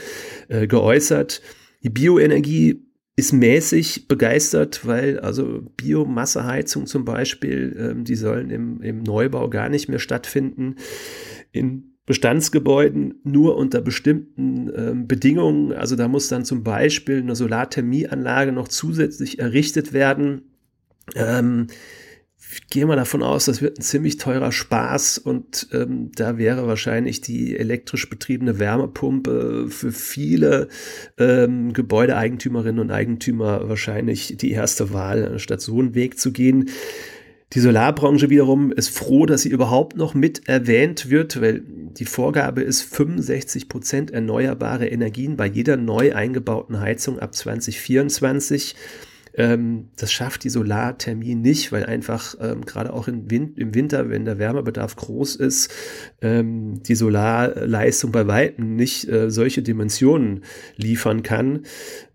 äh, 0.47 0.67
geäußert. 0.67 1.41
Die 1.81 1.89
Bioenergie 1.89 2.85
ist 3.15 3.33
mäßig 3.33 4.07
begeistert, 4.07 4.85
weil 4.85 5.19
also 5.19 5.63
Biomasseheizung 5.77 6.85
zum 6.85 7.05
Beispiel, 7.05 7.75
ähm, 7.79 8.03
die 8.03 8.15
sollen 8.15 8.51
im, 8.51 8.81
im 8.81 9.01
Neubau 9.01 9.49
gar 9.49 9.69
nicht 9.69 9.89
mehr 9.89 9.99
stattfinden. 9.99 10.75
In 11.51 11.94
Bestandsgebäuden 12.05 13.15
nur 13.23 13.57
unter 13.57 13.81
bestimmten 13.81 14.69
äh, 14.69 14.93
Bedingungen. 14.95 15.73
Also 15.73 15.95
da 15.95 16.07
muss 16.07 16.27
dann 16.27 16.45
zum 16.45 16.63
Beispiel 16.63 17.17
eine 17.17 17.35
Solarthermieanlage 17.35 18.51
noch 18.51 18.67
zusätzlich 18.67 19.39
errichtet 19.39 19.91
werden. 19.91 20.43
Ähm, 21.15 21.67
ich 22.51 22.67
gehe 22.67 22.85
mal 22.85 22.95
davon 22.95 23.23
aus, 23.23 23.45
das 23.45 23.61
wird 23.61 23.79
ein 23.79 23.81
ziemlich 23.81 24.17
teurer 24.17 24.51
Spaß 24.51 25.17
und 25.17 25.67
ähm, 25.73 26.11
da 26.15 26.37
wäre 26.37 26.67
wahrscheinlich 26.67 27.21
die 27.21 27.57
elektrisch 27.57 28.09
betriebene 28.09 28.59
Wärmepumpe 28.59 29.67
für 29.69 29.91
viele 29.91 30.69
ähm, 31.17 31.73
Gebäudeeigentümerinnen 31.73 32.79
und 32.79 32.91
Eigentümer 32.91 33.67
wahrscheinlich 33.67 34.37
die 34.37 34.51
erste 34.51 34.93
Wahl, 34.93 35.39
statt 35.39 35.61
so 35.61 35.79
einen 35.79 35.95
Weg 35.95 36.19
zu 36.19 36.31
gehen. 36.31 36.69
Die 37.53 37.59
Solarbranche 37.59 38.29
wiederum 38.29 38.71
ist 38.71 38.89
froh, 38.89 39.25
dass 39.25 39.43
sie 39.43 39.49
überhaupt 39.49 39.95
noch 39.95 40.13
mit 40.13 40.47
erwähnt 40.47 41.09
wird, 41.09 41.39
weil 41.41 41.61
die 41.61 42.05
Vorgabe 42.05 42.61
ist 42.61 42.81
65 42.81 43.69
Prozent 43.69 44.11
erneuerbare 44.11 44.87
Energien 44.87 45.37
bei 45.37 45.45
jeder 45.45 45.77
neu 45.77 46.13
eingebauten 46.13 46.79
Heizung 46.79 47.19
ab 47.19 47.33
2024. 47.35 48.75
Ähm, 49.37 49.89
das 49.97 50.11
schafft 50.11 50.43
die 50.43 50.49
Solarthermie 50.49 51.35
nicht, 51.35 51.71
weil 51.71 51.85
einfach 51.85 52.35
ähm, 52.39 52.65
gerade 52.65 52.93
auch 52.93 53.07
im, 53.07 53.29
Win 53.29 53.53
im, 53.57 53.75
Winter, 53.75 54.09
wenn 54.09 54.23
der 54.23 54.39
Wärmebedarf 54.39 54.95
groß 54.95 55.35
ist, 55.35 55.71
ähm, 56.21 56.81
die 56.83 56.95
Solarleistung 56.95 58.11
bei 58.11 58.27
weitem 58.27 58.75
nicht 58.75 59.09
äh, 59.09 59.29
solche 59.29 59.61
Dimensionen 59.61 60.43
liefern 60.77 61.21
kann. 61.21 61.63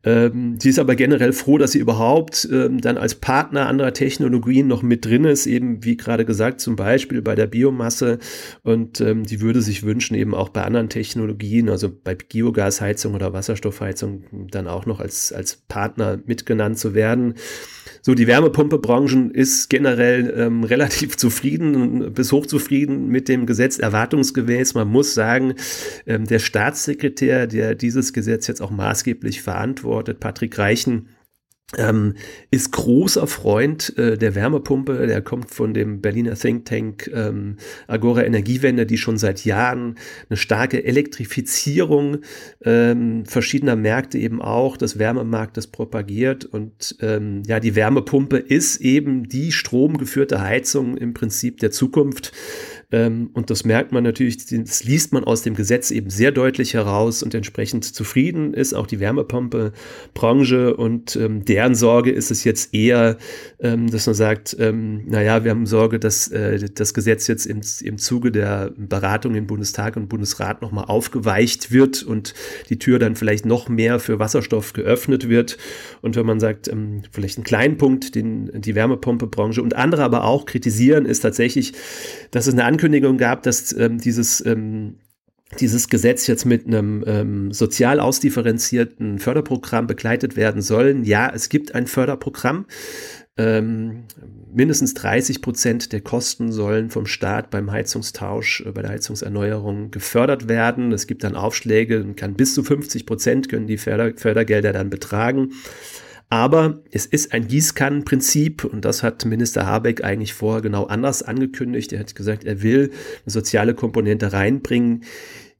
Ähm, 0.02 0.58
sie 0.58 0.70
ist 0.70 0.78
aber 0.78 0.94
generell 0.94 1.32
froh, 1.32 1.58
dass 1.58 1.72
sie 1.72 1.78
überhaupt 1.78 2.48
ähm, 2.50 2.80
dann 2.80 2.96
als 2.96 3.16
Partner 3.16 3.66
anderer 3.66 3.92
Technologien 3.92 4.66
noch 4.66 4.82
mit 4.82 5.04
drin 5.04 5.24
ist, 5.24 5.46
eben 5.46 5.84
wie 5.84 5.96
gerade 5.96 6.24
gesagt, 6.24 6.60
zum 6.60 6.74
Beispiel 6.74 7.20
bei 7.20 7.34
der 7.34 7.46
Biomasse. 7.46 8.18
Und 8.62 9.00
ähm, 9.00 9.24
die 9.24 9.40
würde 9.40 9.60
sich 9.60 9.82
wünschen, 9.82 10.14
eben 10.14 10.34
auch 10.34 10.48
bei 10.48 10.62
anderen 10.62 10.88
Technologien, 10.88 11.68
also 11.68 11.90
bei 11.90 12.14
Biogasheizung 12.14 13.14
oder 13.14 13.32
Wasserstoffheizung, 13.34 14.48
dann 14.50 14.68
auch 14.68 14.86
noch 14.86 15.00
als, 15.00 15.32
als 15.32 15.56
Partner 15.68 16.18
mitgenannt 16.24 16.78
zu 16.78 16.94
werden. 16.94 17.34
So, 18.02 18.14
die 18.14 18.26
Wärmepumpebranchen 18.26 19.30
ist 19.30 19.68
generell 19.68 20.34
ähm, 20.36 20.64
relativ 20.64 21.16
zufrieden 21.16 22.12
bis 22.12 22.32
hochzufrieden 22.32 23.08
mit 23.08 23.28
dem 23.28 23.46
Gesetz 23.46 23.78
erwartungsgemäß. 23.78 24.74
Man 24.74 24.88
muss 24.88 25.14
sagen, 25.14 25.54
ähm, 26.06 26.26
der 26.26 26.38
Staatssekretär, 26.38 27.46
der 27.46 27.74
dieses 27.74 28.12
Gesetz 28.12 28.46
jetzt 28.46 28.62
auch 28.62 28.70
maßgeblich 28.70 29.42
verantwortet, 29.42 30.20
Patrick 30.20 30.58
Reichen, 30.58 31.08
ähm, 31.78 32.14
ist 32.50 32.72
großer 32.72 33.26
Freund 33.26 33.96
äh, 33.96 34.18
der 34.18 34.34
Wärmepumpe. 34.34 35.06
Der 35.06 35.22
kommt 35.22 35.50
von 35.50 35.72
dem 35.72 36.00
Berliner 36.00 36.34
Think 36.34 36.64
Tank 36.64 37.10
ähm, 37.14 37.56
Agora 37.86 38.24
Energiewende, 38.24 38.86
die 38.86 38.98
schon 38.98 39.18
seit 39.18 39.44
Jahren 39.44 39.96
eine 40.28 40.36
starke 40.36 40.84
Elektrifizierung 40.84 42.18
ähm, 42.64 43.24
verschiedener 43.24 43.76
Märkte 43.76 44.18
eben 44.18 44.42
auch 44.42 44.76
des 44.76 44.98
Wärmemarktes 44.98 45.68
propagiert. 45.68 46.44
Und 46.44 46.96
ähm, 47.00 47.42
ja, 47.46 47.60
die 47.60 47.76
Wärmepumpe 47.76 48.38
ist 48.38 48.80
eben 48.80 49.28
die 49.28 49.52
stromgeführte 49.52 50.40
Heizung 50.40 50.96
im 50.96 51.14
Prinzip 51.14 51.58
der 51.58 51.70
Zukunft. 51.70 52.32
Ähm, 52.92 53.30
und 53.34 53.50
das 53.50 53.64
merkt 53.64 53.92
man 53.92 54.02
natürlich, 54.02 54.46
das 54.46 54.84
liest 54.84 55.12
man 55.12 55.24
aus 55.24 55.42
dem 55.42 55.54
Gesetz 55.54 55.90
eben 55.90 56.10
sehr 56.10 56.32
deutlich 56.32 56.74
heraus 56.74 57.22
und 57.22 57.34
entsprechend 57.34 57.84
zufrieden 57.84 58.54
ist 58.54 58.74
auch 58.74 58.86
die 58.86 59.00
Wärmepumpebranche 59.00 60.76
und 60.76 61.16
ähm, 61.16 61.44
deren 61.44 61.74
Sorge 61.74 62.10
ist 62.10 62.30
es 62.30 62.44
jetzt 62.44 62.74
eher, 62.74 63.16
ähm, 63.60 63.90
dass 63.90 64.06
man 64.06 64.14
sagt, 64.14 64.56
ähm, 64.58 65.02
naja, 65.06 65.44
wir 65.44 65.52
haben 65.52 65.66
Sorge, 65.66 65.98
dass 65.98 66.28
äh, 66.28 66.68
das 66.74 66.94
Gesetz 66.94 67.26
jetzt 67.26 67.46
im, 67.46 67.60
im 67.82 67.98
Zuge 67.98 68.32
der 68.32 68.72
Beratung 68.76 69.34
in 69.34 69.46
Bundestag 69.46 69.96
und 69.96 70.08
Bundesrat 70.08 70.62
nochmal 70.62 70.86
aufgeweicht 70.86 71.70
wird 71.70 72.02
und 72.02 72.34
die 72.68 72.78
Tür 72.78 72.98
dann 72.98 73.14
vielleicht 73.16 73.46
noch 73.46 73.68
mehr 73.68 74.00
für 74.00 74.18
Wasserstoff 74.18 74.72
geöffnet 74.72 75.28
wird. 75.28 75.58
Und 76.02 76.16
wenn 76.16 76.26
man 76.26 76.40
sagt, 76.40 76.68
ähm, 76.68 77.02
vielleicht 77.12 77.38
einen 77.38 77.44
kleinen 77.44 77.78
Punkt, 77.78 78.14
den 78.14 78.50
die 78.60 78.74
Wärmepumpebranche 78.74 79.62
und 79.62 79.76
andere 79.76 80.02
aber 80.02 80.24
auch 80.24 80.44
kritisieren, 80.44 81.06
ist 81.06 81.20
tatsächlich, 81.20 81.72
dass 82.30 82.46
es 82.46 82.54
eine 82.54 82.64
Ankündigung 82.80 83.18
gab, 83.18 83.42
dass 83.42 83.76
ähm, 83.76 83.98
dieses 83.98 84.44
ähm, 84.46 84.96
dieses 85.58 85.88
Gesetz 85.88 86.28
jetzt 86.28 86.46
mit 86.46 86.66
einem 86.66 87.04
ähm, 87.06 87.52
sozial 87.52 88.00
ausdifferenzierten 88.00 89.18
Förderprogramm 89.18 89.86
begleitet 89.86 90.36
werden 90.36 90.62
sollen. 90.62 91.04
Ja, 91.04 91.30
es 91.34 91.48
gibt 91.48 91.74
ein 91.74 91.86
Förderprogramm. 91.88 92.66
Ähm, 93.36 94.04
mindestens 94.54 94.94
30 94.94 95.42
Prozent 95.42 95.92
der 95.92 96.00
Kosten 96.00 96.52
sollen 96.52 96.88
vom 96.88 97.04
Staat 97.04 97.50
beim 97.50 97.70
Heizungstausch, 97.70 98.62
äh, 98.64 98.72
bei 98.72 98.82
der 98.82 98.92
Heizungserneuerung 98.92 99.90
gefördert 99.90 100.48
werden. 100.48 100.92
Es 100.92 101.06
gibt 101.06 101.24
dann 101.24 101.34
Aufschläge 101.34 102.02
und 102.02 102.16
kann 102.16 102.34
bis 102.34 102.54
zu 102.54 102.62
50 102.62 103.04
Prozent 103.04 103.48
können 103.48 103.66
die 103.66 103.78
Förder 103.78 104.12
Fördergelder 104.16 104.72
dann 104.72 104.88
betragen. 104.88 105.50
Aber 106.30 106.82
es 106.92 107.06
ist 107.06 107.32
ein 107.32 107.48
Gießkannenprinzip 107.48 108.64
und 108.64 108.84
das 108.84 109.02
hat 109.02 109.24
Minister 109.24 109.66
Habeck 109.66 110.04
eigentlich 110.04 110.32
vorher 110.32 110.62
genau 110.62 110.84
anders 110.84 111.24
angekündigt. 111.24 111.92
Er 111.92 111.98
hat 111.98 112.14
gesagt, 112.14 112.44
er 112.44 112.62
will 112.62 112.92
eine 113.24 113.32
soziale 113.32 113.74
Komponente 113.74 114.32
reinbringen. 114.32 115.02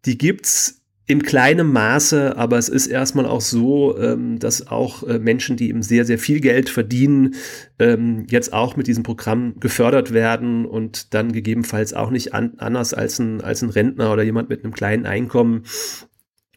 Die 0.07 0.17
gibt's 0.17 0.81
im 1.11 1.23
kleinen 1.23 1.73
Maße, 1.73 2.37
aber 2.37 2.57
es 2.57 2.69
ist 2.69 2.87
erstmal 2.87 3.27
auch 3.27 3.41
so, 3.41 3.99
ähm, 3.99 4.39
dass 4.39 4.69
auch 4.69 5.03
äh, 5.03 5.19
Menschen, 5.19 5.57
die 5.57 5.69
eben 5.69 5.83
sehr, 5.83 6.05
sehr 6.05 6.21
viel 6.21 6.39
Geld 6.39 6.69
verdienen, 6.71 7.35
ähm, 7.81 8.27
jetzt 8.31 8.53
auch 8.53 8.77
mit 8.77 8.87
diesem 8.87 9.03
Programm 9.03 9.59
gefördert 9.59 10.13
werden 10.15 10.67
und 10.67 11.13
dann 11.15 11.33
gegebenenfalls 11.33 11.95
auch 11.95 12.11
nicht 12.11 12.33
anders 12.33 12.95
als 12.95 13.19
ein, 13.19 13.41
als 13.41 13.61
ein 13.63 13.71
Rentner 13.71 14.13
oder 14.13 14.23
jemand 14.23 14.51
mit 14.51 14.63
einem 14.63 14.73
kleinen 14.73 15.05
Einkommen 15.05 15.65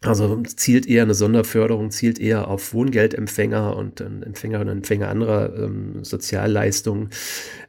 also 0.03 0.41
zielt 0.43 0.87
eher 0.87 1.03
eine 1.03 1.13
Sonderförderung, 1.13 1.91
zielt 1.91 2.19
eher 2.19 2.47
auf 2.47 2.73
Wohngeldempfänger 2.73 3.75
und 3.75 4.01
Empfänger 4.01 4.59
und 4.61 4.67
Empfänger 4.67 5.09
anderer 5.09 5.55
ähm, 5.57 6.03
Sozialleistungen. 6.03 7.09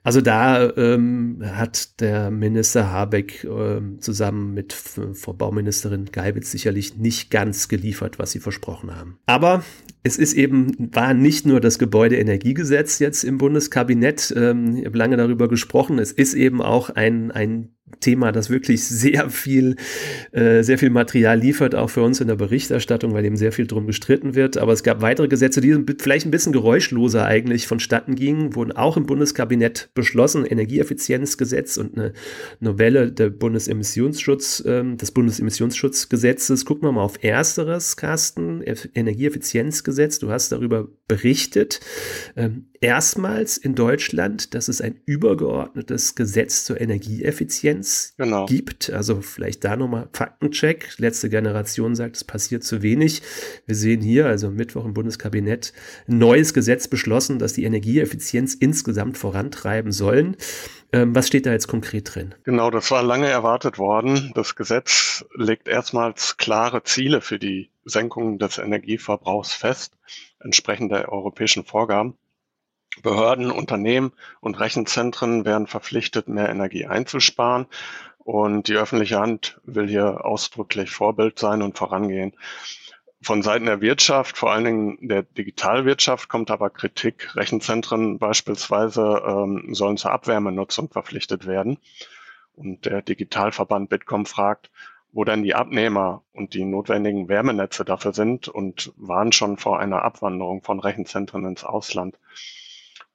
Also 0.02 0.20
da 0.20 0.70
ähm, 0.76 1.42
hat 1.44 2.00
der 2.00 2.30
Minister 2.30 2.90
Habeck 2.90 3.44
ähm, 3.44 4.00
zusammen 4.00 4.52
mit 4.52 4.72
Frau 4.72 5.32
Bauministerin 5.32 6.06
Geibitz 6.12 6.50
sicherlich 6.50 6.96
nicht 6.96 7.30
ganz 7.30 7.68
geliefert, 7.68 8.18
was 8.18 8.32
sie 8.32 8.40
versprochen 8.40 8.94
haben. 8.94 9.18
Aber 9.26 9.64
es 10.02 10.18
ist 10.18 10.34
eben, 10.34 10.90
war 10.92 11.14
nicht 11.14 11.46
nur 11.46 11.60
das 11.60 11.78
Gebäudeenergiegesetz 11.78 12.98
jetzt 12.98 13.24
im 13.24 13.38
Bundeskabinett, 13.38 14.34
ähm, 14.36 14.76
ich 14.76 14.86
habe 14.86 14.98
lange 14.98 15.16
darüber 15.16 15.48
gesprochen, 15.48 15.98
es 15.98 16.12
ist 16.12 16.34
eben 16.34 16.60
auch 16.60 16.90
ein, 16.90 17.30
ein 17.30 17.70
Thema, 18.00 18.32
das 18.32 18.50
wirklich 18.50 18.84
sehr 18.84 19.30
viel, 19.30 19.76
äh, 20.32 20.62
sehr 20.62 20.78
viel 20.78 20.90
Material 20.90 21.38
liefert, 21.38 21.74
auch 21.74 21.90
für 21.90 22.02
uns 22.02 22.20
in 22.20 22.28
der 22.28 22.36
Berichterstattung, 22.36 23.12
weil 23.12 23.24
eben 23.24 23.36
sehr 23.36 23.52
viel 23.52 23.66
drum 23.66 23.86
gestritten 23.86 24.34
wird. 24.34 24.56
Aber 24.56 24.72
es 24.72 24.82
gab 24.82 25.02
weitere 25.02 25.28
Gesetze, 25.28 25.60
die 25.60 25.76
vielleicht 25.98 26.26
ein 26.26 26.30
bisschen 26.30 26.52
geräuschloser 26.52 27.24
eigentlich 27.26 27.66
vonstatten 27.66 28.14
gingen, 28.14 28.54
wurden 28.54 28.72
auch 28.72 28.96
im 28.96 29.06
Bundeskabinett 29.06 29.90
beschlossen. 29.94 30.44
Energieeffizienzgesetz 30.44 31.76
und 31.76 31.96
eine 31.96 32.12
Novelle 32.60 33.12
der 33.12 33.30
Bundesemissionsschutz, 33.30 34.60
äh, 34.64 34.96
des 34.96 35.10
Bundesemissionsschutzgesetzes. 35.12 36.64
Gucken 36.64 36.88
wir 36.88 36.92
mal 36.92 37.02
auf 37.02 37.22
ersteres, 37.22 37.96
Carsten, 37.96 38.62
Energieeffizienzgesetz. 38.62 40.18
Du 40.18 40.30
hast 40.30 40.52
darüber 40.52 40.88
berichtet. 41.06 41.80
Ähm, 42.36 42.66
erstmals 42.84 43.56
in 43.56 43.74
Deutschland, 43.74 44.52
dass 44.52 44.68
es 44.68 44.82
ein 44.82 45.00
übergeordnetes 45.06 46.16
Gesetz 46.16 46.64
zur 46.64 46.78
Energieeffizienz 46.82 48.12
genau. 48.18 48.44
gibt. 48.44 48.90
Also 48.90 49.22
vielleicht 49.22 49.64
da 49.64 49.74
nochmal 49.74 50.10
Faktencheck. 50.12 50.92
Letzte 50.98 51.30
Generation 51.30 51.94
sagt, 51.94 52.16
es 52.16 52.24
passiert 52.24 52.62
zu 52.62 52.82
wenig. 52.82 53.22
Wir 53.64 53.74
sehen 53.74 54.02
hier, 54.02 54.26
also 54.26 54.50
Mittwoch 54.50 54.84
im 54.84 54.92
Bundeskabinett, 54.92 55.72
ein 56.06 56.18
neues 56.18 56.52
Gesetz 56.52 56.86
beschlossen, 56.86 57.38
das 57.38 57.54
die 57.54 57.64
Energieeffizienz 57.64 58.52
insgesamt 58.52 59.16
vorantreiben 59.16 59.90
sollen. 59.90 60.36
Ähm, 60.92 61.14
was 61.14 61.26
steht 61.26 61.46
da 61.46 61.52
jetzt 61.52 61.68
konkret 61.68 62.14
drin? 62.14 62.34
Genau, 62.44 62.70
das 62.70 62.90
war 62.90 63.02
lange 63.02 63.28
erwartet 63.28 63.78
worden. 63.78 64.30
Das 64.34 64.56
Gesetz 64.56 65.24
legt 65.34 65.68
erstmals 65.68 66.36
klare 66.36 66.82
Ziele 66.82 67.22
für 67.22 67.38
die 67.38 67.70
Senkung 67.86 68.38
des 68.38 68.58
Energieverbrauchs 68.58 69.54
fest, 69.54 69.94
entsprechend 70.38 70.92
der 70.92 71.10
europäischen 71.10 71.64
Vorgaben. 71.64 72.18
Behörden, 73.02 73.50
Unternehmen 73.50 74.12
und 74.40 74.58
Rechenzentren 74.60 75.44
werden 75.44 75.66
verpflichtet, 75.66 76.28
mehr 76.28 76.48
Energie 76.48 76.86
einzusparen. 76.86 77.66
Und 78.18 78.68
die 78.68 78.76
öffentliche 78.76 79.20
Hand 79.20 79.60
will 79.64 79.86
hier 79.88 80.24
ausdrücklich 80.24 80.90
Vorbild 80.90 81.38
sein 81.38 81.60
und 81.60 81.76
vorangehen. 81.76 82.34
Von 83.20 83.42
Seiten 83.42 83.66
der 83.66 83.80
Wirtschaft, 83.80 84.36
vor 84.36 84.52
allen 84.52 84.64
Dingen 84.64 85.08
der 85.08 85.22
Digitalwirtschaft, 85.22 86.28
kommt 86.28 86.50
aber 86.50 86.70
Kritik. 86.70 87.34
Rechenzentren 87.36 88.18
beispielsweise 88.18 89.22
ähm, 89.26 89.74
sollen 89.74 89.96
zur 89.96 90.12
Abwärmenutzung 90.12 90.90
verpflichtet 90.90 91.46
werden. 91.46 91.78
Und 92.54 92.86
der 92.86 93.02
Digitalverband 93.02 93.88
Bitkom 93.88 94.26
fragt, 94.26 94.70
wo 95.12 95.24
denn 95.24 95.42
die 95.42 95.54
Abnehmer 95.54 96.22
und 96.32 96.54
die 96.54 96.64
notwendigen 96.64 97.28
Wärmenetze 97.28 97.84
dafür 97.84 98.12
sind 98.12 98.48
und 98.48 98.92
waren 98.96 99.32
schon 99.32 99.56
vor 99.56 99.78
einer 99.78 100.02
Abwanderung 100.02 100.62
von 100.62 100.80
Rechenzentren 100.80 101.46
ins 101.46 101.64
Ausland. 101.64 102.18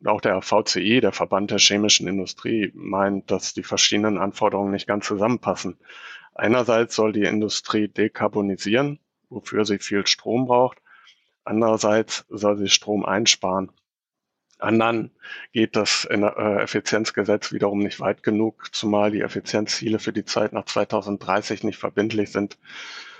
Auch 0.05 0.21
der 0.21 0.41
VCI, 0.41 1.01
der 1.01 1.11
Verband 1.11 1.51
der 1.51 1.59
chemischen 1.59 2.07
Industrie, 2.07 2.71
meint, 2.73 3.31
dass 3.31 3.53
die 3.53 3.63
verschiedenen 3.63 4.17
Anforderungen 4.17 4.71
nicht 4.71 4.87
ganz 4.87 5.05
zusammenpassen. 5.05 5.77
Einerseits 6.33 6.95
soll 6.95 7.11
die 7.11 7.23
Industrie 7.23 7.89
dekarbonisieren, 7.89 8.99
wofür 9.29 9.65
sie 9.65 9.79
viel 9.79 10.07
Strom 10.07 10.45
braucht. 10.45 10.81
Andererseits 11.43 12.25
soll 12.29 12.57
sie 12.57 12.69
Strom 12.69 13.05
einsparen. 13.05 13.71
Anderen 14.59 15.11
geht 15.53 15.75
das 15.75 16.05
äh, 16.05 16.17
Effizienzgesetz 16.61 17.51
wiederum 17.51 17.79
nicht 17.79 17.99
weit 17.99 18.23
genug, 18.23 18.73
zumal 18.73 19.11
die 19.11 19.21
Effizienzziele 19.21 19.99
für 19.99 20.13
die 20.13 20.25
Zeit 20.25 20.53
nach 20.53 20.65
2030 20.65 21.63
nicht 21.63 21.77
verbindlich 21.77 22.31
sind. 22.31 22.57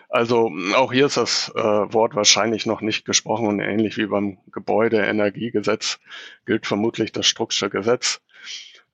Also 0.09 0.51
auch 0.75 0.91
hier 0.91 1.05
ist 1.05 1.17
das 1.17 1.49
äh, 1.55 1.61
Wort 1.61 2.15
wahrscheinlich 2.15 2.65
noch 2.65 2.81
nicht 2.81 3.05
gesprochen 3.05 3.47
und 3.47 3.59
ähnlich 3.59 3.97
wie 3.97 4.07
beim 4.07 4.39
Gebäudeenergiegesetz 4.51 5.99
gilt 6.45 6.65
vermutlich 6.65 7.11
das 7.11 7.27
Strucksche 7.27 7.69
Gesetz. 7.69 8.21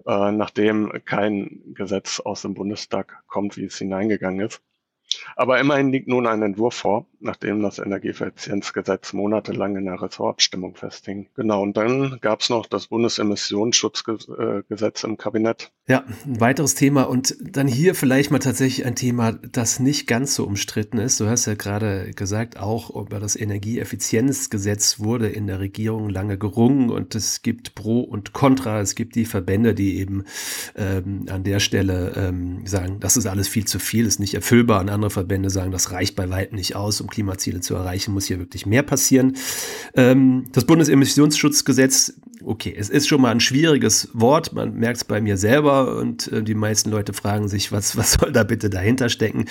äh, 0.06 0.32
nachdem 0.32 0.91
kein 1.06 1.62
Gesetz 1.73 2.19
aus 2.19 2.41
dem 2.43 2.54
Bundestag 2.54 3.23
kommt, 3.28 3.58
wie 3.58 3.65
es 3.65 3.78
hineingegangen 3.78 4.45
ist. 4.45 4.62
Aber 5.36 5.60
immerhin 5.60 5.91
liegt 5.91 6.08
nun 6.08 6.25
ein 6.28 6.41
Entwurf 6.41 6.75
vor, 6.75 7.06
nachdem 7.19 7.62
das 7.62 7.80
Energieeffizienzgesetz 7.80 9.13
monatelang 9.13 9.75
in 9.78 9.86
der 9.86 10.01
Ressortabstimmung 10.01 10.75
festhing. 10.75 11.30
Genau, 11.36 11.62
und 11.62 11.78
dann 11.78 12.19
gab 12.21 12.41
es 12.41 12.49
noch 12.49 12.65
das 12.67 12.88
Bundesemissionsschutzgesetz 12.88 15.04
im 15.04 15.17
Kabinett. 15.17 15.71
Ja, 15.88 16.04
ein 16.26 16.39
weiteres 16.39 16.74
Thema 16.74 17.04
und 17.04 17.36
dann 17.39 17.67
hier 17.67 17.93
vielleicht 17.93 18.32
mal 18.32 18.39
tatsächlich 18.39 18.88
ein 18.88 18.95
Thema, 18.95 19.34
das 19.34 19.80
nicht 19.80 20.08
ganz 20.08 20.34
so 20.34 20.43
umstritten 20.43 20.98
ist. 20.98 21.19
Du 21.19 21.28
hast 21.28 21.45
ja 21.45 21.54
gerade 21.54 22.10
gesagt, 22.15 22.58
auch 22.58 22.89
über 22.89 23.19
das 23.19 23.36
Energieeffizienzgesetz 23.36 25.00
wurde 25.00 25.28
in 25.28 25.45
der 25.45 25.60
Regierung 25.60 26.10
lange 26.10 26.39
gerungen 26.39 26.89
und 26.89 27.13
es 27.13 27.43
gibt 27.43 27.76
Pro 27.76 28.00
und 28.00 28.34
Contra. 28.34 28.82
Es 28.82 28.95
gibt 28.95 29.13
die 29.13 29.26
Verbände, 29.26 29.76
die 29.76 30.00
eben 30.00 30.24
ähm, 30.76 31.28
an 31.30 31.43
der 31.43 31.60
Stelle 31.60 32.13
ähm, 32.15 32.65
sagen, 32.65 33.00
das 33.00 33.15
ist 33.15 33.28
alles 33.28 33.48
viel 33.48 33.65
zu 33.65 33.78
viel, 33.78 34.08
ist 34.08 34.19
nicht 34.19 34.34
erfüllbar. 34.34 34.82
Und 34.82 34.89
andere 34.89 35.12
Verbände 35.12 35.52
sagen, 35.52 35.71
das 35.71 35.91
reicht 35.91 36.15
bei 36.15 36.32
weitem 36.32 36.56
nicht 36.56 36.76
aus, 36.76 37.00
um 37.00 37.12
Klimaziele 37.12 37.60
zu 37.60 37.76
erreichen, 37.76 38.12
muss 38.12 38.26
hier 38.26 38.39
wirklich 38.39 38.65
mehr 38.65 38.82
passieren. 38.82 39.36
Ähm, 39.93 40.45
das 40.52 40.65
Bundesemissionsschutzgesetz, 40.65 42.15
okay, 42.43 42.74
es 42.76 42.89
ist 42.89 43.08
schon 43.08 43.21
mal 43.21 43.30
ein 43.30 43.39
schwieriges 43.39 44.10
Wort, 44.13 44.52
man 44.54 44.74
merkt 44.74 44.98
es 44.98 45.04
bei 45.04 45.21
mir 45.21 45.38
selber 45.38 45.75
und 45.84 46.32
äh, 46.32 46.44
die 46.44 46.56
meisten 46.56 46.90
Leute 46.90 47.14
fragen 47.14 47.48
sich, 47.48 47.72
was, 47.72 47.98
was 47.98 48.14
soll 48.14 48.32
da 48.32 48.44
bitte 48.44 48.70
dahinter 48.70 49.10
stecken? 49.10 49.46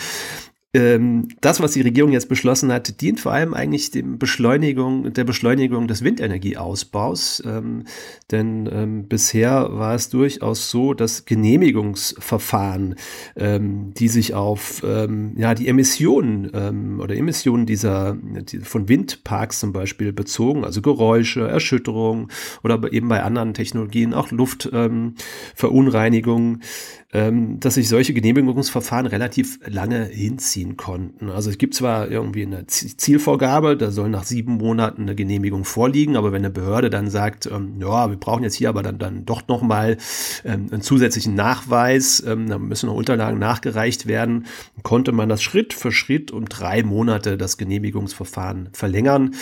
Ähm, 0.75 1.29
das, 1.41 1.61
was 1.61 1.73
die 1.73 1.83
Regierung 1.83 2.11
jetzt 2.11 2.29
beschlossen 2.29 2.73
hat, 2.73 3.01
dient 3.01 3.21
vor 3.21 3.33
allem 3.33 3.55
eigentlich 3.55 3.93
dem 3.93 4.19
Beschleunigung, 4.19 5.13
der 5.13 5.23
Beschleunigung 5.23 5.87
des 5.87 6.03
Windenergieausbaus. 6.03 7.45
Ähm, 7.47 7.85
denn 8.33 8.69
ähm, 8.73 9.07
bisher 9.07 9.69
war 9.71 9.95
es 9.95 10.09
durchaus 10.09 10.71
so, 10.71 10.93
dass 10.93 11.27
Genehmigungsverfahren, 11.27 12.97
ähm, 13.37 13.95
die 13.95 14.09
sich 14.09 14.35
auf 14.35 14.83
ähm, 14.85 15.35
ja, 15.37 15.55
die 15.55 15.69
Emissionen 15.69 16.51
ähm, 16.53 16.99
oder 17.01 17.15
Emissionen 17.15 17.67
dieser 17.67 18.17
die, 18.21 18.59
von 18.59 18.89
Windparks 18.89 19.61
zum 19.61 19.73
Beispiel 19.73 20.13
bezogen, 20.13 20.65
also 20.65 20.83
Geräusche, 20.83 21.47
Erschütterung 21.47 22.33
oder 22.65 22.93
eben 22.93 23.07
bei 23.07 23.23
anderen 23.23 23.55
Technologien 23.55 24.13
auch 24.13 24.33
Luftverunreinigung, 24.33 26.59
ähm, 27.13 27.61
dass 27.61 27.75
sich 27.75 27.89
solche 27.89 28.13
Genehmigungsverfahren 28.13 29.07
relativ 29.07 29.61
lange 29.67 30.07
hinziehen 30.07 30.64
konnten. 30.77 31.31
Also 31.31 31.51
es 31.51 31.59
gibt 31.59 31.75
zwar 31.75 32.11
irgendwie 32.11 32.45
eine 32.45 32.67
Zielvorgabe, 32.67 33.77
da 33.77 33.91
soll 33.91 34.09
nach 34.09 34.25
sieben 34.25 34.55
Monaten 34.55 35.03
eine 35.03 35.15
Genehmigung 35.15 35.65
vorliegen, 35.65 36.17
aber 36.17 36.33
wenn 36.33 36.43
eine 36.43 36.51
Behörde 36.51 36.91
dann 36.91 37.11
sagt, 37.11 37.47
ähm, 37.47 37.81
ja, 37.81 38.11
wir 38.11 38.17
brauchen 38.17 38.43
jetzt 38.43 38.55
hier 38.55 38.69
aber 38.69 38.83
dann, 38.83 38.99
dann 38.99 39.25
doch 39.25 39.47
nochmal 39.49 39.99
ähm, 40.45 40.69
einen 40.71 40.83
zusätzlichen 40.83 41.35
Nachweis, 41.35 42.23
ähm, 42.27 42.49
da 42.49 42.59
müssen 42.59 42.87
noch 42.87 42.97
Unterlagen 42.97 43.39
nachgereicht 43.39 44.07
werden, 44.07 44.47
konnte 44.83 45.13
man 45.13 45.29
das 45.29 45.43
Schritt 45.43 45.73
für 45.73 45.93
Schritt 45.93 46.31
um 46.31 46.49
drei 46.49 46.83
Monate 46.83 47.37
das 47.37 47.57
Genehmigungsverfahren 47.57 48.71
verlängern. 48.73 49.35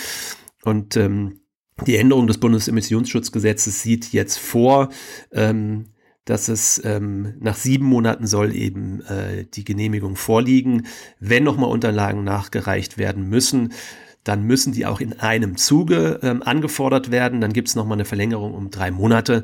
Und 0.63 0.95
ähm, 0.97 1.39
die 1.87 1.97
Änderung 1.97 2.27
des 2.27 2.37
Bundesemissionsschutzgesetzes 2.37 3.81
sieht 3.81 4.13
jetzt 4.13 4.37
vor, 4.37 4.89
ähm, 5.31 5.85
dass 6.25 6.47
es 6.47 6.81
ähm, 6.85 7.33
nach 7.39 7.55
sieben 7.55 7.85
Monaten 7.85 8.27
soll 8.27 8.55
eben 8.55 9.01
äh, 9.01 9.45
die 9.45 9.63
Genehmigung 9.63 10.15
vorliegen. 10.15 10.87
Wenn 11.19 11.43
nochmal 11.43 11.69
Unterlagen 11.69 12.23
nachgereicht 12.23 12.97
werden 12.97 13.27
müssen, 13.27 13.73
dann 14.23 14.43
müssen 14.43 14.71
die 14.71 14.85
auch 14.85 15.01
in 15.01 15.19
einem 15.19 15.57
Zuge 15.57 16.19
ähm, 16.23 16.41
angefordert 16.41 17.11
werden. 17.11 17.41
Dann 17.41 17.51
gibt 17.51 17.67
es 17.67 17.75
nochmal 17.75 17.97
eine 17.97 18.05
Verlängerung 18.05 18.53
um 18.53 18.69
drei 18.71 18.89
Monate. 18.89 19.43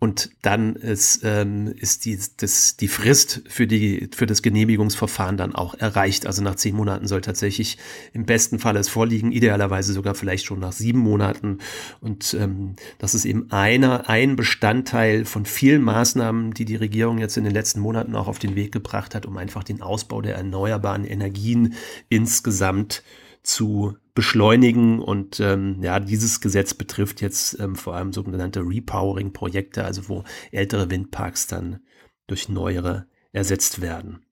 Und 0.00 0.30
dann 0.40 0.76
ist, 0.76 1.20
ähm, 1.24 1.74
ist 1.76 2.06
die, 2.06 2.18
das, 2.38 2.78
die 2.78 2.88
Frist 2.88 3.42
für, 3.48 3.66
die, 3.66 4.08
für 4.14 4.24
das 4.24 4.40
Genehmigungsverfahren 4.40 5.36
dann 5.36 5.54
auch 5.54 5.74
erreicht. 5.74 6.26
Also 6.26 6.42
nach 6.42 6.54
zehn 6.54 6.74
Monaten 6.74 7.06
soll 7.06 7.20
tatsächlich 7.20 7.76
im 8.14 8.24
besten 8.24 8.58
Fall 8.58 8.76
es 8.78 8.88
vorliegen, 8.88 9.30
idealerweise 9.30 9.92
sogar 9.92 10.14
vielleicht 10.14 10.46
schon 10.46 10.58
nach 10.58 10.72
sieben 10.72 11.00
Monaten. 11.00 11.58
Und 12.00 12.32
ähm, 12.32 12.76
das 12.96 13.14
ist 13.14 13.26
eben 13.26 13.50
einer, 13.50 14.08
ein 14.08 14.36
Bestandteil 14.36 15.26
von 15.26 15.44
vielen 15.44 15.82
Maßnahmen, 15.82 16.54
die 16.54 16.64
die 16.64 16.76
Regierung 16.76 17.18
jetzt 17.18 17.36
in 17.36 17.44
den 17.44 17.52
letzten 17.52 17.80
Monaten 17.80 18.16
auch 18.16 18.26
auf 18.26 18.38
den 18.38 18.56
Weg 18.56 18.72
gebracht 18.72 19.14
hat, 19.14 19.26
um 19.26 19.36
einfach 19.36 19.64
den 19.64 19.82
Ausbau 19.82 20.22
der 20.22 20.34
erneuerbaren 20.34 21.04
Energien 21.04 21.74
insgesamt 22.08 23.02
zu 23.42 23.98
beschleunigen. 24.20 25.00
Und 25.00 25.40
ähm, 25.40 25.82
ja, 25.82 25.98
dieses 25.98 26.42
Gesetz 26.42 26.74
betrifft 26.74 27.22
jetzt 27.22 27.58
ähm, 27.58 27.74
vor 27.74 27.96
allem 27.96 28.12
sogenannte 28.12 28.60
Repowering-Projekte, 28.60 29.82
also 29.82 30.10
wo 30.10 30.24
ältere 30.52 30.90
Windparks 30.90 31.46
dann 31.46 31.80
durch 32.26 32.50
neuere 32.50 33.06
ersetzt 33.32 33.80
werden. 33.80 34.26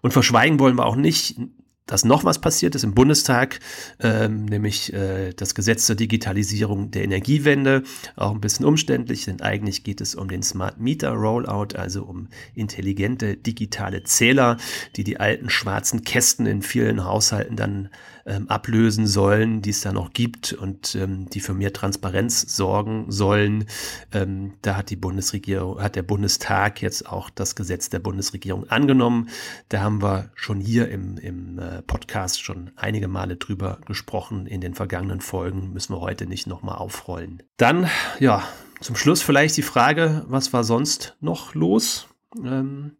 Und 0.00 0.12
verschweigen 0.12 0.60
wollen 0.60 0.76
wir 0.76 0.86
auch 0.86 0.94
nicht, 0.94 1.40
dass 1.86 2.04
noch 2.04 2.24
was 2.24 2.40
passiert 2.40 2.76
ist 2.76 2.84
im 2.84 2.94
Bundestag, 2.94 3.58
ähm, 3.98 4.44
nämlich 4.44 4.92
äh, 4.92 5.32
das 5.34 5.56
Gesetz 5.56 5.86
zur 5.86 5.96
Digitalisierung 5.96 6.92
der 6.92 7.02
Energiewende. 7.02 7.82
Auch 8.14 8.30
ein 8.30 8.40
bisschen 8.40 8.64
umständlich, 8.64 9.24
denn 9.24 9.40
eigentlich 9.40 9.82
geht 9.82 10.00
es 10.00 10.14
um 10.14 10.28
den 10.28 10.44
Smart 10.44 10.78
Meter 10.78 11.10
Rollout, 11.10 11.76
also 11.76 12.04
um 12.04 12.28
intelligente 12.54 13.36
digitale 13.36 14.04
Zähler, 14.04 14.56
die 14.94 15.02
die 15.02 15.18
alten 15.18 15.50
schwarzen 15.50 16.02
Kästen 16.02 16.46
in 16.46 16.62
vielen 16.62 17.04
Haushalten 17.04 17.56
dann 17.56 17.88
ähm, 18.26 18.48
ablösen 18.48 19.06
sollen, 19.06 19.62
die 19.62 19.70
es 19.70 19.80
da 19.80 19.92
noch 19.92 20.12
gibt 20.12 20.52
und 20.52 20.94
ähm, 20.94 21.28
die 21.30 21.40
für 21.40 21.54
mehr 21.54 21.72
Transparenz 21.72 22.56
sorgen 22.56 23.06
sollen. 23.08 23.66
Ähm, 24.12 24.54
da 24.62 24.76
hat 24.76 24.90
die 24.90 24.96
Bundesregierung, 24.96 25.80
hat 25.80 25.96
der 25.96 26.02
Bundestag 26.02 26.82
jetzt 26.82 27.08
auch 27.08 27.30
das 27.30 27.54
Gesetz 27.54 27.88
der 27.90 27.98
Bundesregierung 27.98 28.68
angenommen. 28.70 29.28
Da 29.68 29.80
haben 29.80 30.02
wir 30.02 30.30
schon 30.34 30.60
hier 30.60 30.88
im, 30.88 31.16
im 31.18 31.58
äh, 31.58 31.82
Podcast 31.82 32.42
schon 32.42 32.70
einige 32.76 33.08
Male 33.08 33.36
drüber 33.36 33.78
gesprochen. 33.86 34.46
In 34.46 34.60
den 34.60 34.74
vergangenen 34.74 35.20
Folgen 35.20 35.72
müssen 35.72 35.94
wir 35.94 36.00
heute 36.00 36.26
nicht 36.26 36.46
nochmal 36.46 36.76
aufrollen. 36.76 37.42
Dann, 37.56 37.88
ja, 38.18 38.42
zum 38.80 38.96
Schluss 38.96 39.22
vielleicht 39.22 39.56
die 39.56 39.62
Frage, 39.62 40.24
was 40.26 40.52
war 40.52 40.64
sonst 40.64 41.16
noch 41.20 41.54
los? 41.54 42.08
Ähm, 42.44 42.96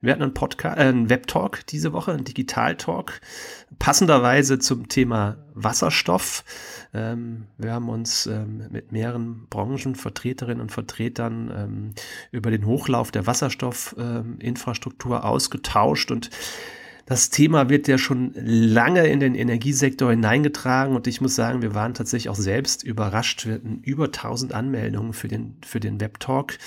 wir 0.00 0.12
hatten 0.12 0.22
einen 0.22 0.34
Podcast, 0.34 0.78
äh, 0.78 0.82
einen 0.82 1.10
Webtalk 1.10 1.66
diese 1.66 1.92
Woche, 1.92 2.12
einen 2.12 2.24
Digital-Talk, 2.24 3.20
passenderweise 3.78 4.58
zum 4.58 4.88
Thema 4.88 5.36
Wasserstoff. 5.54 6.44
Ähm, 6.94 7.46
wir 7.58 7.72
haben 7.72 7.88
uns 7.88 8.26
ähm, 8.26 8.68
mit 8.70 8.92
mehreren 8.92 9.46
Branchenvertreterinnen 9.48 10.60
und 10.60 10.72
Vertretern 10.72 11.52
ähm, 11.54 11.90
über 12.30 12.50
den 12.50 12.66
Hochlauf 12.66 13.10
der 13.10 13.26
Wasserstoffinfrastruktur 13.26 15.16
ähm, 15.16 15.22
ausgetauscht 15.22 16.10
und 16.10 16.30
das 17.10 17.28
Thema 17.28 17.68
wird 17.68 17.88
ja 17.88 17.98
schon 17.98 18.34
lange 18.36 19.08
in 19.08 19.18
den 19.18 19.34
Energiesektor 19.34 20.10
hineingetragen 20.10 20.94
und 20.94 21.08
ich 21.08 21.20
muss 21.20 21.34
sagen, 21.34 21.60
wir 21.60 21.74
waren 21.74 21.92
tatsächlich 21.92 22.28
auch 22.28 22.36
selbst 22.36 22.84
überrascht. 22.84 23.46
Wir 23.46 23.54
hatten 23.54 23.80
über 23.82 24.04
1000 24.04 24.52
Anmeldungen 24.54 25.12
für 25.12 25.26
den, 25.26 25.56
für 25.66 25.80
den 25.80 26.00
Webtalk. 26.00 26.58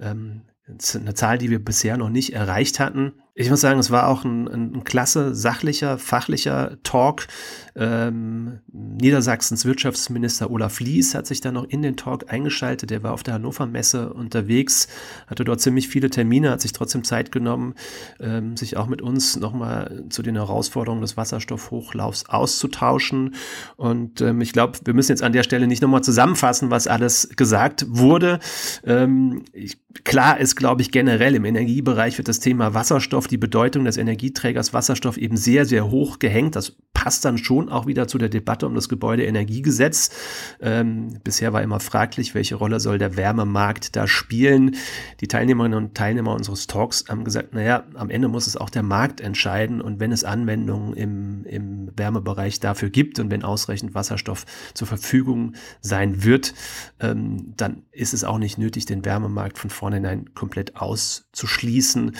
Ähm, 0.00 0.40
eine 0.66 1.14
Zahl, 1.14 1.38
die 1.38 1.50
wir 1.50 1.62
bisher 1.62 1.96
noch 1.96 2.08
nicht 2.08 2.32
erreicht 2.32 2.80
hatten. 2.80 3.14
Ich 3.34 3.48
muss 3.48 3.62
sagen, 3.62 3.80
es 3.80 3.90
war 3.90 4.08
auch 4.08 4.24
ein, 4.24 4.46
ein 4.46 4.84
klasse, 4.84 5.34
sachlicher, 5.34 5.96
fachlicher 5.96 6.76
Talk. 6.82 7.28
Ähm, 7.74 8.60
Niedersachsens 8.70 9.64
Wirtschaftsminister 9.64 10.50
Olaf 10.50 10.80
Lies 10.80 11.14
hat 11.14 11.26
sich 11.26 11.40
dann 11.40 11.54
noch 11.54 11.64
in 11.64 11.80
den 11.80 11.96
Talk 11.96 12.30
eingeschaltet. 12.30 12.90
Der 12.90 13.02
war 13.02 13.14
auf 13.14 13.22
der 13.22 13.34
Hannover 13.34 13.64
Messe 13.64 14.12
unterwegs, 14.12 14.88
hatte 15.28 15.44
dort 15.44 15.62
ziemlich 15.62 15.88
viele 15.88 16.10
Termine, 16.10 16.50
hat 16.50 16.60
sich 16.60 16.74
trotzdem 16.74 17.04
Zeit 17.04 17.32
genommen, 17.32 17.72
ähm, 18.20 18.58
sich 18.58 18.76
auch 18.76 18.86
mit 18.86 19.00
uns 19.00 19.36
nochmal 19.36 20.04
zu 20.10 20.20
den 20.20 20.36
Herausforderungen 20.36 21.00
des 21.00 21.16
Wasserstoffhochlaufs 21.16 22.28
auszutauschen. 22.28 23.34
Und 23.76 24.20
ähm, 24.20 24.42
ich 24.42 24.52
glaube, 24.52 24.78
wir 24.84 24.92
müssen 24.92 25.12
jetzt 25.12 25.22
an 25.22 25.32
der 25.32 25.42
Stelle 25.42 25.66
nicht 25.66 25.80
nochmal 25.80 26.04
zusammenfassen, 26.04 26.70
was 26.70 26.86
alles 26.86 27.30
gesagt 27.34 27.86
wurde. 27.88 28.40
Ähm, 28.84 29.44
ich, 29.54 29.78
klar 30.04 30.38
ist, 30.38 30.56
glaube 30.56 30.82
ich, 30.82 30.90
generell 30.90 31.34
im 31.34 31.46
Energiebereich 31.46 32.18
wird 32.18 32.28
das 32.28 32.38
Thema 32.38 32.74
Wasserstoff 32.74 33.21
Wasserstoff, 33.22 33.26
die 33.28 33.38
Bedeutung 33.38 33.84
des 33.84 33.96
Energieträgers 33.96 34.72
Wasserstoff 34.72 35.16
eben 35.16 35.36
sehr, 35.36 35.64
sehr 35.64 35.90
hoch 35.90 36.18
gehängt. 36.18 36.56
Das 36.56 36.76
passt 37.02 37.24
dann 37.24 37.38
schon 37.38 37.68
auch 37.68 37.86
wieder 37.86 38.06
zu 38.06 38.16
der 38.16 38.28
Debatte 38.28 38.66
um 38.66 38.74
das 38.74 38.88
Gebäudeenergiegesetz. 38.88 40.10
Ähm, 40.60 41.18
bisher 41.24 41.52
war 41.52 41.62
immer 41.62 41.80
fraglich, 41.80 42.34
welche 42.34 42.54
Rolle 42.54 42.78
soll 42.78 42.98
der 42.98 43.16
Wärmemarkt 43.16 43.96
da 43.96 44.06
spielen. 44.06 44.76
Die 45.20 45.26
Teilnehmerinnen 45.26 45.76
und 45.76 45.96
Teilnehmer 45.96 46.32
unseres 46.34 46.68
Talks 46.68 47.06
haben 47.08 47.24
gesagt, 47.24 47.54
naja, 47.54 47.84
am 47.94 48.08
Ende 48.08 48.28
muss 48.28 48.46
es 48.46 48.56
auch 48.56 48.70
der 48.70 48.84
Markt 48.84 49.20
entscheiden 49.20 49.80
und 49.80 49.98
wenn 49.98 50.12
es 50.12 50.22
Anwendungen 50.22 50.94
im, 50.94 51.44
im 51.44 51.90
Wärmebereich 51.96 52.60
dafür 52.60 52.90
gibt 52.90 53.18
und 53.18 53.30
wenn 53.30 53.42
ausreichend 53.42 53.94
Wasserstoff 53.94 54.46
zur 54.74 54.86
Verfügung 54.86 55.54
sein 55.80 56.22
wird, 56.22 56.54
ähm, 57.00 57.54
dann 57.56 57.82
ist 57.90 58.14
es 58.14 58.22
auch 58.22 58.38
nicht 58.38 58.58
nötig, 58.58 58.86
den 58.86 59.04
Wärmemarkt 59.04 59.58
von 59.58 59.70
vornherein 59.70 60.34
komplett 60.34 60.76
auszuschließen. 60.76 62.12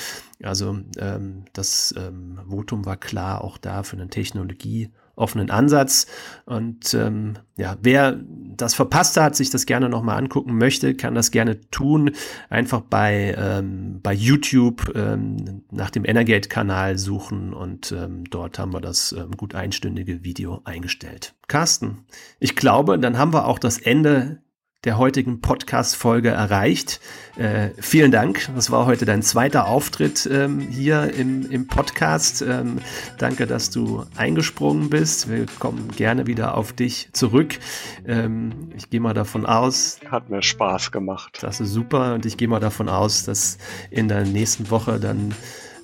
Also 0.45 0.79
ähm, 0.99 1.45
das 1.53 1.95
ähm, 1.97 2.39
Votum 2.49 2.85
war 2.85 2.97
klar 2.97 3.43
auch 3.45 3.59
da 3.59 3.83
für 3.83 3.97
einen 3.97 4.11
technologieoffenen 4.11 5.51
Ansatz. 5.51 6.07
Und 6.45 6.95
ähm, 6.95 7.35
ja, 7.57 7.77
wer 7.81 8.19
das 8.57 8.75
verpasst 8.75 9.17
hat, 9.17 9.37
sich 9.37 9.51
das 9.51 9.67
gerne 9.67 9.89
nochmal 9.89 10.19
angucken 10.19 10.59
möchte, 10.59 10.95
kann 10.95 11.15
das 11.15 11.31
gerne 11.31 11.61
tun. 11.71 12.13
Einfach 12.51 12.81
bei, 12.81 13.35
ähm, 13.39 14.01
bei 14.03 14.13
YouTube 14.13 14.93
ähm, 14.95 15.65
nach 15.71 15.91
dem 15.91 16.05
Energate-Kanal 16.05 16.99
suchen 16.99 17.53
und 17.53 17.93
ähm, 17.93 18.25
dort 18.31 18.59
haben 18.59 18.73
wir 18.73 18.81
das 18.81 19.13
ähm, 19.13 19.33
gut 19.33 19.55
einstündige 19.55 20.25
Video 20.25 20.61
eingestellt. 20.65 21.35
Carsten, 21.49 22.05
ich 22.41 22.57
glaube, 22.57 22.99
dann 22.99 23.19
haben 23.19 23.33
wir 23.33 23.47
auch 23.47 23.59
das 23.59 23.79
Ende 23.79 24.43
der 24.85 24.99
heutigen 24.99 25.41
Podcast-Folge 25.41 26.31
erreicht. 26.31 27.01
Äh, 27.37 27.71
vielen 27.79 28.11
Dank. 28.11 28.49
Das 28.57 28.73
war 28.73 28.85
heute 28.85 29.05
dein 29.05 29.23
zweiter 29.23 29.67
Auftritt 29.67 30.29
ähm, 30.31 30.59
hier 30.59 31.15
im, 31.15 31.49
im 31.49 31.69
Podcast. 31.69 32.43
Ähm, 32.43 32.79
danke, 33.17 33.47
dass 33.47 33.71
du 33.71 34.05
eingesprungen 34.17 34.91
bist. 34.91 35.31
Wir 35.31 35.47
kommen 35.61 35.89
gerne 35.97 36.27
wieder 36.27 36.57
auf 36.57 36.73
dich 36.73 37.11
zurück. 37.13 37.61
Ähm, 38.07 38.73
ich 38.77 38.91
gehe 38.91 38.99
mal 38.99 39.15
davon 39.15 39.47
aus. 39.47 40.01
Hat 40.11 40.31
mir 40.31 40.43
Spaß 40.43 40.91
gemacht. 40.91 41.39
Das 41.43 41.61
ist 41.61 41.71
super 41.71 42.15
und 42.15 42.27
ich 42.27 42.37
gehe 42.37 42.49
mal 42.49 42.61
davon 42.61 42.89
aus, 42.89 43.25
dass 43.25 43.59
in 43.91 44.09
der 44.09 44.25
nächsten 44.25 44.69
Woche 44.69 44.99
dann 44.99 45.33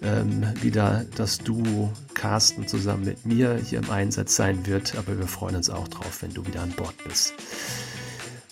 ähm, 0.03 0.45
wieder 0.61 1.05
das 1.17 1.39
Duo 1.39 1.93
Carsten 2.15 2.67
zusammen 2.67 3.05
mit 3.05 3.25
mir 3.27 3.61
hier 3.65 3.79
im 3.79 3.91
Einsatz 3.91 4.35
sein 4.35 4.67
wird. 4.67 4.97
Aber 4.97 5.17
wir 5.17 5.29
freuen 5.29 5.55
uns 5.55 5.71
auch 5.71 5.87
drauf, 5.87 6.23
wenn 6.23 6.35
du 6.35 6.45
wieder 6.45 6.63
an 6.63 6.73
Bord 6.73 6.95
bist. 7.07 7.35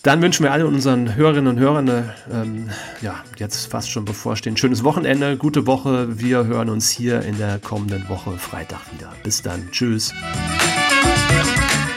Dann 0.03 0.21
wünschen 0.21 0.43
wir 0.43 0.51
alle 0.51 0.67
unseren 0.67 1.15
Hörerinnen 1.15 1.47
und 1.47 1.59
Hörern 1.59 2.11
ähm, 2.31 2.69
ja, 3.01 3.23
jetzt 3.37 3.71
fast 3.71 3.91
schon 3.91 4.05
bevorstehen. 4.05 4.55
Schönes 4.55 4.83
Wochenende, 4.83 5.37
gute 5.37 5.65
Woche. 5.65 6.19
Wir 6.19 6.45
hören 6.45 6.69
uns 6.69 6.89
hier 6.89 7.23
in 7.23 7.37
der 7.37 7.59
kommenden 7.59 8.07
Woche 8.07 8.37
Freitag 8.37 8.81
wieder. 8.93 9.11
Bis 9.23 9.41
dann. 9.41 9.69
Tschüss. 9.71 10.13